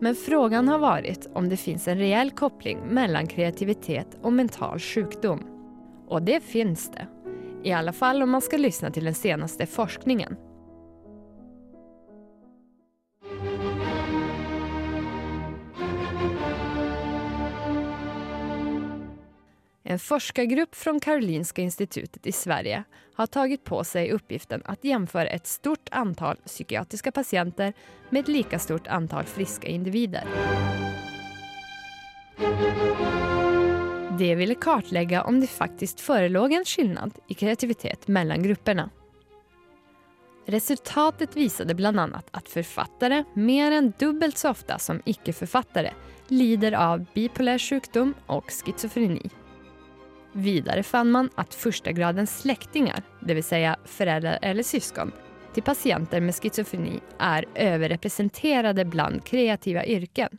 Men 0.00 0.14
frågan 0.14 0.68
har 0.68 0.78
varit 0.78 1.28
om 1.34 1.48
det 1.48 1.56
finns 1.56 1.88
en 1.88 1.98
reell 1.98 2.30
koppling 2.30 2.78
mellan 2.88 3.26
kreativitet 3.26 4.18
och 4.22 4.32
mental 4.32 4.78
sjukdom. 4.78 5.46
Och 6.08 6.22
det 6.22 6.40
finns 6.40 6.90
det. 6.90 7.06
I 7.64 7.72
alla 7.72 7.92
fall 7.92 8.22
om 8.22 8.30
man 8.30 8.40
ska 8.40 8.56
lyssna 8.56 8.90
till 8.90 9.04
den 9.04 9.14
senaste 9.14 9.66
forskningen. 9.66 10.36
En 19.90 19.98
forskargrupp 19.98 20.74
från 20.74 21.00
Karolinska 21.00 21.62
institutet 21.62 22.26
i 22.26 22.32
Sverige 22.32 22.84
har 23.14 23.26
tagit 23.26 23.64
på 23.64 23.84
sig 23.84 24.12
uppgiften 24.12 24.62
att 24.64 24.84
jämföra 24.84 25.28
ett 25.28 25.46
stort 25.46 25.88
antal 25.90 26.36
psykiatriska 26.36 27.12
patienter 27.12 27.72
med 28.10 28.20
ett 28.20 28.28
lika 28.28 28.58
stort 28.58 28.86
antal 28.86 29.24
friska 29.24 29.68
individer. 29.68 30.24
Det 34.18 34.34
ville 34.34 34.54
kartlägga 34.54 35.22
om 35.22 35.40
det 35.40 35.46
faktiskt 35.46 36.00
förelåg 36.00 36.52
en 36.52 36.64
skillnad 36.64 37.18
i 37.28 37.34
kreativitet 37.34 38.08
mellan 38.08 38.42
grupperna. 38.42 38.90
Resultatet 40.46 41.36
visade 41.36 41.74
bland 41.74 42.00
annat 42.00 42.28
att 42.30 42.48
författare 42.48 43.24
mer 43.34 43.72
än 43.72 43.92
dubbelt 43.98 44.38
så 44.38 44.50
ofta 44.50 44.78
som 44.78 45.02
icke-författare 45.04 45.90
lider 46.28 46.72
av 46.72 47.06
bipolär 47.14 47.58
sjukdom 47.58 48.14
och 48.26 48.50
schizofreni. 48.50 49.30
Vidare 50.32 50.82
fann 50.82 51.10
man 51.10 51.30
att 51.34 51.54
första 51.54 51.92
gradens 51.92 52.40
släktingar, 52.40 53.02
det 53.20 53.34
vill 53.34 53.44
säga 53.44 53.76
föräldrar 53.84 54.38
eller 54.42 54.62
syskon, 54.62 55.12
till 55.54 55.62
patienter 55.62 56.20
med 56.20 56.34
schizofreni 56.34 57.00
är 57.18 57.44
överrepresenterade 57.54 58.84
bland 58.84 59.24
kreativa 59.24 59.86
yrken. 59.86 60.38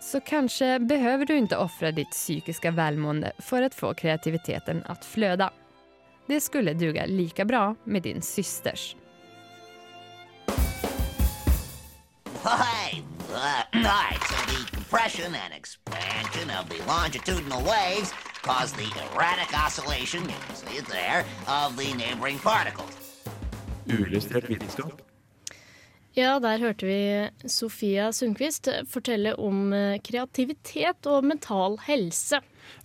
Så 0.00 0.20
kanske 0.20 0.78
behöver 0.78 1.26
du 1.26 1.36
inte 1.36 1.56
offra 1.56 1.90
ditt 1.90 2.10
psykiska 2.10 2.70
välmående 2.70 3.32
för 3.38 3.62
att 3.62 3.74
få 3.74 3.94
kreativiteten 3.94 4.82
att 4.86 5.04
flöda. 5.04 5.50
Det 6.26 6.40
skulle 6.40 6.74
duga 6.74 7.06
lika 7.06 7.44
bra 7.44 7.74
med 7.84 8.02
din 8.02 8.22
systers. 8.22 8.96
Uh, 13.32 13.62
all 13.74 13.82
right, 13.82 14.18
so 14.26 14.36
the 14.50 14.70
compression 14.72 15.34
and 15.34 15.54
expansion 15.54 16.50
of 16.50 16.68
the 16.68 16.82
longitudinal 16.86 17.62
waves 17.62 18.12
cause 18.42 18.72
the 18.72 18.90
erratic 19.14 19.50
oscillation, 19.54 20.22
you 20.22 20.34
can 20.46 20.56
see 20.56 20.78
it 20.78 20.86
there, 20.86 21.24
of 21.46 21.76
the 21.76 21.94
neighboring 21.94 22.38
particles. 22.40 22.90
Uillustrert 23.86 24.50
vitenskap. 24.50 25.00
Ja, 26.18 26.40
der 26.42 26.58
hørte 26.58 26.86
vi 26.86 27.28
Sofia 27.46 28.10
Sundquist 28.12 28.66
fortelle 28.90 29.36
om 29.38 29.70
eh, 29.72 30.00
kreativitet 30.02 31.06
og 31.06 31.22
mental 31.24 31.78
helse. 31.86 32.40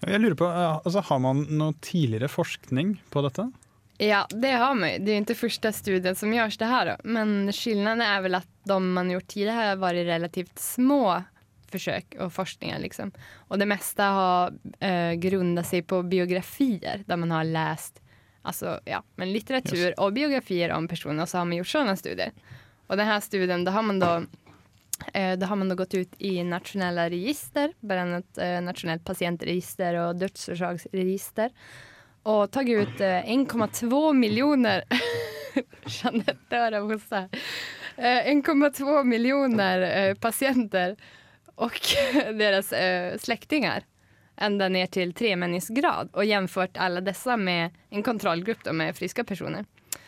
Jeg 0.06 0.22
lurer 0.22 0.38
på, 0.38 0.46
eh, 0.46 0.78
altså, 0.86 1.02
Har 1.10 1.20
man 1.26 1.42
noe 1.50 1.74
tidligere 1.82 2.30
forskning 2.30 3.00
på 3.10 3.26
dette? 3.26 3.50
Ja, 3.98 4.28
det 4.30 4.52
har 4.52 4.76
man 4.76 4.92
ju. 4.92 5.00
Det 5.00 5.12
är 5.12 5.18
inte 5.18 5.36
första 5.36 5.72
studien 5.72 6.16
som 6.16 6.34
görs 6.34 6.58
det 6.58 6.66
här 6.66 6.86
då. 6.86 7.10
Men 7.10 7.54
skillnaden 7.54 8.02
är 8.02 8.22
väl 8.22 8.36
att 8.36 8.48
de 8.64 8.94
man 8.94 9.12
gjort 9.12 9.28
tidigare 9.28 9.68
har 9.68 9.76
varit 9.76 10.06
relativt 10.06 10.60
små 10.60 11.24
försök 11.72 12.16
och 12.20 12.34
forskningar. 12.34 12.80
Liksom. 12.80 13.12
Och 13.36 13.60
det 13.60 13.66
mesta 13.66 14.04
har 14.04 14.54
eh, 14.80 15.14
grundat 15.14 15.68
sig 15.68 15.82
på 15.82 16.04
biografier 16.04 17.04
där 17.06 17.18
man 17.18 17.32
har 17.32 17.44
läst 17.44 18.02
alltså, 18.46 18.80
ja, 18.86 19.04
men 19.16 19.34
litteratur 19.34 20.00
och 20.00 20.14
biografier 20.14 20.72
om 20.72 20.88
personer 20.88 21.24
och 21.24 21.30
så 21.30 21.38
har 21.38 21.46
man 21.46 21.58
gjort 21.58 21.68
sådana 21.68 21.96
studier. 21.96 22.32
Och 22.88 22.98
den 22.98 23.08
här 23.08 23.20
studien, 23.20 23.64
då 23.64 23.72
har 23.72 23.82
man 23.82 24.00
då 24.00 24.24
eh, 25.14 25.38
då 25.38 25.46
har 25.46 25.56
man 25.56 25.70
då 25.70 25.76
gått 25.76 25.94
ut 25.94 26.14
i 26.18 26.44
nationella 26.44 27.10
register, 27.10 27.74
bland 27.80 28.02
annat 28.02 28.38
eh, 28.38 28.62
nationellt 28.62 29.06
patientregister 29.06 29.94
och 29.94 30.16
dödsorsaksregister 30.16 31.52
och 32.26 32.52
tagit 32.52 32.78
ut 32.88 33.02
eh, 33.02 33.06
1,2 33.06 34.14
miljoner 34.14 34.84
Jeanette 35.86 36.58
har 36.58 36.94
hosta. 36.94 37.18
Eh, 37.98 38.04
1,2 38.04 39.04
miljoner 39.04 40.08
eh, 40.08 40.16
patienter 40.16 40.96
och 41.56 41.80
deras 42.14 42.72
eh, 42.72 43.18
släktingar 43.18 43.84
ända 44.38 44.70
ner 44.70 44.88
till 44.88 45.14
tremännisgrad 45.14 46.10
och 46.14 46.26
jämfört 46.26 46.78
alla 46.78 47.02
dessa 47.02 47.38
med 47.38 47.70
en 47.90 48.04
kontrollgrupp 48.04 48.64
då, 48.64 48.74
med 48.74 48.96
friska 48.96 49.24
personer. 49.24 49.66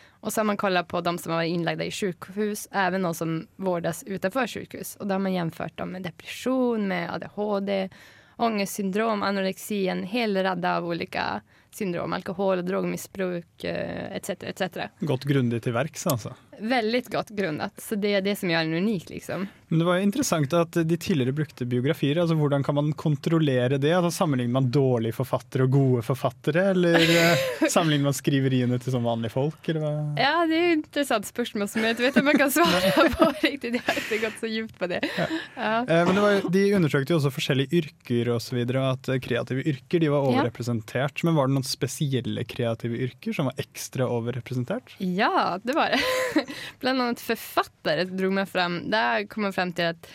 Och 0.10 0.34
så 0.34 0.40
har 0.40 0.46
man 0.46 0.58
kollat 0.58 0.88
på 0.88 1.02
de 1.02 1.18
som 1.18 1.32
har 1.32 1.40
vært 1.40 1.48
inlagda 1.48 1.86
i 1.86 1.92
sjukhus, 1.92 2.68
även 2.72 3.02
de 3.02 3.14
som 3.14 3.48
vårdas 3.56 4.04
utanför 4.04 4.48
sjukhus. 4.48 4.96
Och 4.96 5.08
då 5.08 5.14
har 5.16 5.20
man 5.20 5.34
jämfört 5.34 5.78
dem 5.78 5.92
med 5.92 6.02
depression, 6.02 6.88
med 6.88 7.14
ADHD, 7.14 7.90
ångestsyndrom, 8.36 9.24
anorexi, 9.24 9.88
en 9.88 10.04
hel 10.04 10.44
radda 10.44 10.78
av 10.78 10.86
olika 10.86 11.42
syndrom. 11.76 12.14
Alkohol 12.14 12.58
och 12.58 12.66
drogmissbruk 12.66 13.64
eh, 13.64 14.16
etc. 14.16 14.30
etc. 14.30 14.78
Gått 15.00 15.24
grundig 15.24 15.62
til 15.64 15.74
verks, 15.74 16.08
altså. 16.08 16.34
Väldigt 16.60 17.12
godt 17.14 17.30
grunnet. 17.30 17.74
Så 17.82 17.96
det 17.96 18.14
er 18.18 18.26
det 18.26 18.36
som 18.40 18.50
gjør 18.52 18.68
den 18.68 18.84
unik 18.84 19.10
liksom. 19.10 19.48
Men 19.68 19.80
det 19.80 19.86
var 19.86 19.98
jo 19.98 20.06
interessant 20.08 20.54
at 20.56 20.78
de 20.88 20.98
tidligere 20.98 21.36
brukte 21.36 21.66
biografier. 21.68 22.22
altså 22.22 22.36
Hvordan 22.40 22.64
kan 22.64 22.76
man 22.78 22.94
kontrollere 22.96 23.78
det? 23.78 23.92
Altså 23.92 24.12
Sammenligner 24.24 24.54
man 24.54 24.70
dårlige 24.72 25.18
forfattere 25.18 25.66
og 25.68 25.74
gode 25.76 26.04
forfattere, 26.08 26.70
eller 26.72 26.96
eh, 27.20 27.44
sammenligner 27.68 28.08
man 28.08 28.16
skriveriene 28.16 28.80
til 28.80 28.96
sånn 28.96 29.04
vanlige 29.04 29.36
folk? 29.36 29.60
Eller 29.68 29.84
hva? 29.84 29.92
Ja, 30.16 30.46
det 30.48 30.56
er 30.56 30.64
jo 30.64 30.70
et 30.70 30.78
interessant 30.80 31.28
spørsmål 31.28 31.68
som 31.72 31.84
jeg 31.84 31.98
ikke 31.98 32.06
vet 32.06 32.20
om 32.22 32.32
jeg 32.32 32.40
kan 32.40 32.54
svare 32.56 33.08
på 33.18 33.30
riktig, 33.48 33.74
de 33.76 33.84
har 33.90 34.00
ikke 34.00 34.22
gått 34.24 34.40
så 34.40 34.52
djupt 34.54 34.80
på 34.80 34.90
det. 34.94 35.02
Ja. 35.18 35.28
Ja. 35.58 35.76
Men 36.08 36.14
det 36.16 36.24
var, 36.24 36.50
de 36.56 36.64
undersøkte 36.80 37.14
jo 37.14 37.20
også 37.20 37.34
forskjellige 37.36 37.82
yrker 37.82 38.32
og 38.38 38.42
så 38.46 38.56
videre, 38.56 38.86
og 38.86 39.02
at 39.02 39.12
eh, 39.12 39.22
kreative 39.28 39.68
yrker 39.68 40.04
de 40.06 40.14
var 40.16 40.30
overrepresentert. 40.32 41.26
Men 41.28 41.36
var 41.36 41.52
det 41.52 41.58
noen 41.58 41.68
spesielle 41.68 42.48
kreative 42.48 43.04
yrker 43.10 43.36
som 43.36 43.52
var 43.52 43.60
ekstra 43.60 44.08
overrepresentert? 44.16 44.96
Ja, 45.04 45.60
det 45.60 45.76
var 45.76 45.92
det. 45.92 46.47
Bland 46.80 47.02
annat 47.02 47.20
författare 47.20 48.04
drog 48.04 48.34
man 48.34 48.48
fram. 48.48 48.92
Där 48.92 49.28
kom 49.28 49.44
man 49.44 49.54
fram 49.54 49.74
till 49.74 49.86
att 49.86 50.10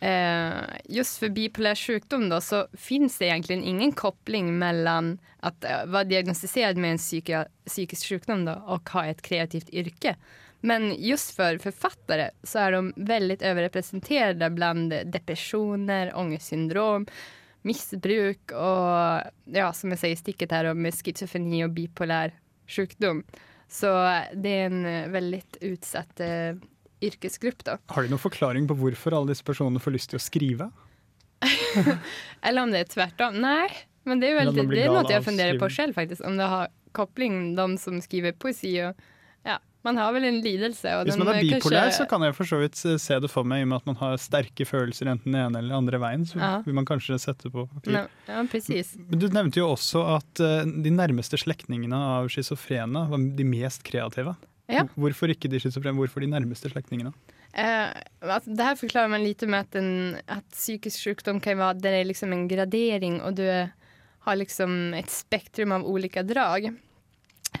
eh, 0.00 0.52
just 0.84 1.18
för 1.18 1.28
bipolär 1.28 1.74
sjukdom 1.74 2.28
då, 2.28 2.40
så 2.40 2.66
finns 2.72 3.18
det 3.18 3.24
egentligen 3.24 3.64
ingen 3.64 3.92
koppling 3.92 4.58
mellan 4.58 5.18
att 5.40 5.64
eh, 5.64 5.86
vara 5.86 6.04
diagnostiserad 6.04 6.76
med 6.76 6.90
en 6.90 6.98
psyka, 6.98 7.46
psykisk 7.66 8.08
sjukdom 8.08 8.44
då, 8.44 8.52
och 8.52 8.90
ha 8.90 9.06
ett 9.06 9.22
kreativt 9.22 9.70
yrke. 9.70 10.16
Men 10.60 10.94
just 10.98 11.36
för 11.36 11.58
författare 11.58 12.30
så 12.42 12.58
är 12.58 12.72
de 12.72 12.92
väldigt 12.96 13.42
överrepresenterade 13.42 14.50
bland 14.50 14.90
depressioner, 14.90 16.16
ångestsyndrom, 16.16 17.06
missbruk 17.62 18.50
och 18.50 19.20
ja, 19.44 19.72
som 19.72 19.90
jag 19.90 19.98
säger 19.98 20.16
sticket 20.16 20.50
här 20.50 20.74
med 20.74 20.94
schizofreni 20.94 21.64
och 21.64 21.70
bipolär 21.70 22.32
sjukdom. 22.66 23.24
Så 23.70 23.90
det 24.36 24.52
er 24.52 24.70
en 24.70 24.84
veldig 25.12 25.34
väldigt 25.34 25.58
utsatt 25.64 26.20
uh, 26.20 26.54
yrkesgrupp 27.04 27.64
da. 27.66 27.78
Har 27.92 28.04
de 28.04 28.12
noen 28.12 28.22
forklaring 28.22 28.68
på 28.70 28.76
hvorfor 28.78 29.16
alle 29.16 29.34
disse 29.34 29.46
personene 29.46 29.82
får 29.82 29.96
lyst 29.96 30.12
til 30.12 30.20
å 30.20 30.24
skrive? 30.24 30.70
Eller 32.46 32.62
om 32.62 32.72
det 32.72 32.84
er 32.84 32.92
tvert 32.92 33.26
om. 33.26 33.40
Nei, 33.44 33.68
men 34.08 34.22
det 34.22 34.30
er, 34.30 34.38
veldig, 34.42 34.68
det 34.70 34.84
er 34.84 34.94
noe 34.94 35.10
jeg 35.12 35.26
funderer 35.26 35.60
på 35.60 35.70
selv, 35.72 35.96
faktisk. 35.98 36.24
Om 36.24 36.38
det 36.40 36.48
har 36.48 36.72
koppling, 36.94 37.54
de 37.58 37.66
som 37.80 37.98
skriver 38.02 38.36
poesi 38.38 38.76
og 38.84 39.00
man 39.84 39.98
har 40.00 40.12
vel 40.16 40.24
en 40.24 40.38
lidelse. 40.44 40.92
Hvis 41.04 41.18
man 41.20 41.28
er 41.32 41.38
eh, 41.38 41.44
bipolær, 41.48 41.86
kanskje... 41.90 41.98
så 42.00 42.06
kan 42.08 42.22
jeg 42.26 42.34
for 42.38 42.48
så 42.48 42.58
vidt 42.62 42.78
se- 42.80 42.96
se 43.02 43.18
det 43.20 43.30
for 43.30 43.44
meg, 43.44 43.60
i 43.62 43.66
og 43.66 43.70
med 43.72 43.82
at 43.82 43.86
man 43.90 43.98
har 44.00 44.16
sterke 44.22 44.64
følelser 44.68 45.10
enten 45.12 45.32
den 45.36 45.40
ene 45.42 45.60
eller 45.60 45.76
andre 45.78 46.00
veien. 46.02 46.24
Så 46.28 46.40
Ja. 46.40 46.62
vil 46.64 46.74
man 46.74 46.86
kanskje 46.88 47.18
sette 47.20 47.50
på. 47.52 47.66
Ja, 47.86 48.06
ja, 48.28 48.42
precis. 48.50 48.94
Men 48.96 49.18
Du 49.22 49.28
nevnte 49.28 49.60
jo 49.60 49.68
også 49.74 50.02
at 50.16 50.40
eh, 50.40 50.64
de 50.64 50.90
nærmeste 50.90 51.36
slektningene 51.40 51.94
av 52.18 52.28
schizofrene 52.32 53.06
var 53.12 53.18
de 53.36 53.44
mest 53.44 53.84
kreative. 53.84 54.36
Ja. 54.72 54.86
Hvorfor 54.96 55.28
ikke 55.28 55.50
de 55.52 55.60
schizofrene, 55.60 55.96
hvorfor 56.00 56.24
de 56.24 56.30
nærmeste 56.32 56.70
slektningene? 56.72 57.12
Eh, 57.54 57.92
altså, 58.24 58.50
det 58.56 58.64
her 58.64 58.74
forklarer 58.80 59.10
man 59.12 59.22
lite 59.22 59.46
med 59.46 59.60
at, 59.68 59.76
en, 59.78 60.16
at 60.26 60.44
psykisk 60.50 60.98
sykdom 61.04 61.38
kan 61.44 61.58
være 61.60 61.76
det 61.84 61.92
er 62.00 62.08
liksom 62.08 62.32
en 62.34 62.48
gradering 62.50 63.20
og 63.22 63.36
du 63.38 63.44
har 64.24 64.36
liksom 64.40 64.94
et 64.96 65.10
spektrum 65.12 65.70
av 65.76 65.84
ulike 65.84 66.22
drag. 66.26 66.70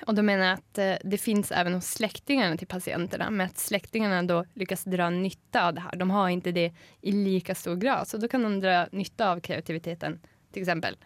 Och 0.06 0.14
da 0.14 0.22
mener 0.22 0.44
jeg 0.44 0.54
att 0.54 0.78
eh, 0.78 1.10
det 1.10 1.18
finns 1.18 1.52
även 1.52 1.74
hos 1.74 1.86
släktingarna 1.86 2.56
till 2.56 2.66
patienterna, 2.66 3.30
men 3.30 3.46
att 3.46 3.58
släktingarna 3.58 4.22
då 4.22 4.44
lyckas 4.54 4.84
dra 4.84 5.10
nytta 5.10 5.66
av 5.66 5.74
det 5.74 5.80
här. 5.80 5.96
De 5.96 6.10
har 6.10 6.28
inte 6.28 6.52
det 6.52 6.72
i 7.00 7.12
lika 7.12 7.54
stor 7.54 7.76
grad, 7.76 8.08
så 8.08 8.16
då 8.16 8.28
kan 8.28 8.42
de 8.42 8.60
dra 8.60 8.86
nytta 8.92 9.30
av 9.30 9.40
kreativiteten 9.40 10.20
till 10.52 10.62
exempel. 10.62 10.96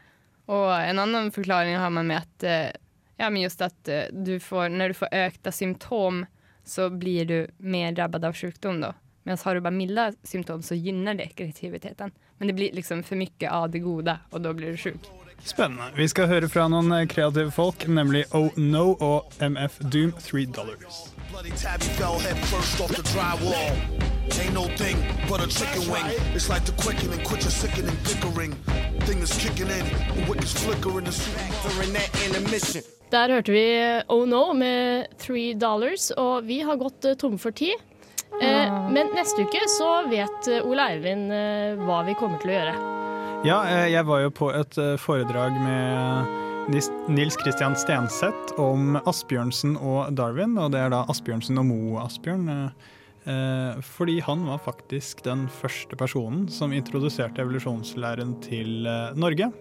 Och 0.45 0.75
en 0.75 0.99
annan 0.99 1.31
förklaring 1.31 1.77
har 1.77 1.91
man 1.91 2.07
med 2.07 2.19
att 2.19 2.43
eh, 2.43 2.67
ja, 3.17 3.31
men 3.31 3.43
just 3.43 3.61
att 3.61 3.89
eh, 3.89 4.03
du 4.13 4.41
får, 4.41 4.69
när 4.69 4.89
du 4.89 4.95
får 4.95 5.09
ökta 5.13 5.53
symptom 5.53 6.27
så 6.65 6.91
blir 6.91 7.25
du 7.25 7.51
mer 7.57 7.93
drabbad 7.93 8.25
av 8.25 8.35
sjukdom 8.35 8.81
då. 8.81 8.95
Medan 9.23 9.39
har 9.45 9.55
du 9.55 9.61
bara 9.61 9.71
milda 9.71 10.13
symptom 10.23 10.63
så 10.63 10.75
gynnar 10.75 11.15
det 11.15 11.27
kreativiteten. 11.27 12.11
Men 12.39 12.49
det 12.49 12.55
blir 12.55 12.73
liksom 12.73 13.03
för 13.03 13.17
mycket 13.17 13.53
av 13.53 13.71
det 13.71 13.79
goda 13.79 14.19
och 14.31 14.41
då 14.41 14.53
blir 14.53 14.71
du 14.71 14.77
sjuk. 14.77 15.01
Spennende. 15.45 15.85
Vi 15.97 16.09
skal 16.09 16.29
høre 16.29 16.49
fra 16.49 16.67
noen 16.69 16.93
eh, 16.93 17.07
kreative 17.09 17.51
folk, 17.55 17.87
nemlig 17.89 18.25
Oh 18.35 18.51
No 18.57 18.97
og 19.01 19.33
MF 19.41 19.79
Doom 19.93 20.13
3 20.19 20.45
Dollars. 20.57 20.99
Bloody 21.31 21.53
tabby 21.57 21.89
fell 22.01 22.19
head 22.19 22.39
first 22.51 22.81
off 22.81 22.93
the 22.95 23.03
drywall. 23.13 23.73
Ain't 24.41 24.55
no 24.55 24.67
thing 24.77 24.99
but 25.29 25.41
a 25.41 25.49
chicken 25.49 25.89
wing. 25.93 26.05
It's 26.35 26.49
like 26.49 26.65
the 26.67 26.77
quickening, 26.83 27.23
quit 27.25 27.43
your 27.43 27.51
sickening 27.51 27.97
bickering. 28.05 28.53
Thing 29.07 29.19
is 29.23 29.33
kicking 29.39 29.71
in, 29.71 29.87
the 30.15 30.25
wickets 30.29 30.53
flickering, 30.53 31.05
the 31.05 31.13
for 31.13 31.83
in 31.83 31.93
that 31.93 32.11
intermission. 32.27 32.83
Der 33.11 33.29
hørte 33.29 33.53
vi 33.53 33.67
Oh 34.09 34.27
No 34.29 34.53
med 34.53 35.07
Three 35.19 35.55
Dollars, 35.55 36.11
og 36.11 36.47
vi 36.47 36.61
har 36.61 36.77
gått 36.77 37.19
tomme 37.19 37.39
for 37.39 37.51
tid. 37.51 37.75
Eh, 38.43 38.91
men 38.93 39.07
neste 39.15 39.43
uke 39.43 39.61
så 39.79 40.03
vet 40.11 40.49
eh, 40.49 40.67
Ole 40.67 40.85
Eivind 40.93 41.33
eh, 41.33 41.81
hva 41.81 42.03
vi 42.07 42.15
kommer 42.19 42.39
til 42.43 42.53
å 42.53 42.59
gjøre. 42.59 42.98
Ja, 43.47 43.63
eh, 43.69 43.87
jeg 43.93 44.05
var 44.09 44.25
jo 44.25 44.31
på 44.35 44.49
et 44.51 44.79
eh, 44.83 44.97
foredrag 44.99 45.55
med 45.63 46.73
Nils 47.09 47.37
Christian 47.41 47.77
Stenseth 47.79 48.59
om 48.61 48.99
Asbjørnsen 49.09 49.77
og 49.79 50.11
Darwin, 50.19 50.57
og 50.61 50.73
det 50.75 50.81
er 50.83 50.93
da 50.93 51.05
Asbjørnsen 51.09 51.61
og 51.63 51.69
Moe 51.71 52.03
Asbjørn. 52.03 52.49
eh, 52.51 53.79
Fordi 53.95 54.19
han 54.27 54.43
var 54.49 54.59
faktisk 54.65 55.23
den 55.25 55.47
første 55.61 55.97
personen 55.97 56.49
som 56.51 56.75
introduserte 56.75 57.45
evolusjonslæren 57.45 58.41
til 58.43 58.89
Norge. 59.15 59.53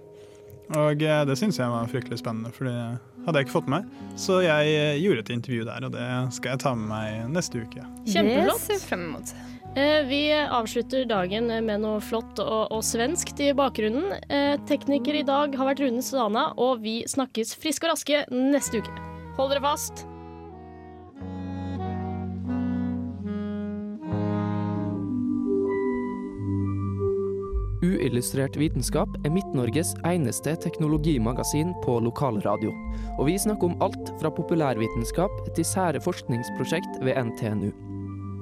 Og 0.75 0.99
det 0.99 1.38
syns 1.39 1.59
jeg 1.61 1.71
var 1.71 1.88
fryktelig 1.88 2.17
spennende, 2.19 2.51
for 2.51 2.67
det 2.67 2.75
hadde 3.23 3.39
jeg 3.39 3.45
ikke 3.47 3.55
fått 3.61 3.69
med 3.71 3.86
meg. 3.86 4.17
Så 4.19 4.41
jeg 4.43 4.97
gjorde 4.99 5.21
et 5.23 5.30
intervju 5.38 5.63
der, 5.69 5.86
og 5.88 5.93
det 5.93 6.07
skal 6.36 6.55
jeg 6.55 6.59
ta 6.65 6.73
med 6.75 6.89
meg 6.91 7.30
neste 7.38 7.61
uke. 7.63 7.86
Kjempeflott. 8.09 8.65
Det 8.67 8.80
ser 8.82 8.84
frem 8.89 9.05
mot. 9.13 9.32
Eh, 9.78 10.03
Vi 10.07 10.34
avslutter 10.34 11.05
dagen 11.05 11.51
med 11.65 11.84
noe 11.84 12.01
flott 12.01 12.39
og, 12.41 12.71
og 12.73 12.82
svenskt 12.82 13.38
i 13.45 13.51
bakgrunnen. 13.53 14.09
Eh, 14.25 14.55
Tekniker 14.65 15.19
i 15.19 15.25
dag 15.28 15.53
har 15.53 15.69
vært 15.69 15.84
Rune 15.86 16.01
Sana, 16.01 16.49
og 16.57 16.82
vi 16.82 17.03
snakkes 17.05 17.53
friske 17.61 17.86
og 17.86 17.93
raske 17.93 18.23
neste 18.34 18.82
uke. 18.82 18.93
Hold 19.38 19.53
dere 19.53 19.61
fast. 19.61 20.07
Uillustrert 27.86 28.57
vitenskap 28.57 29.13
er 29.21 29.30
Midt-Norges 29.36 29.93
eneste 30.09 30.55
teknologimagasin 30.63 31.75
på 31.86 31.99
lokalradio. 32.01 32.73
Og 33.19 33.30
vi 33.30 33.38
snakker 33.38 33.69
om 33.69 33.78
alt 33.86 34.09
fra 34.17 34.34
populærvitenskap 34.34 35.43
til 35.53 35.69
sære 35.69 36.01
forskningsprosjekt 36.01 36.97
ved 37.05 37.21
NTNU. 37.30 37.87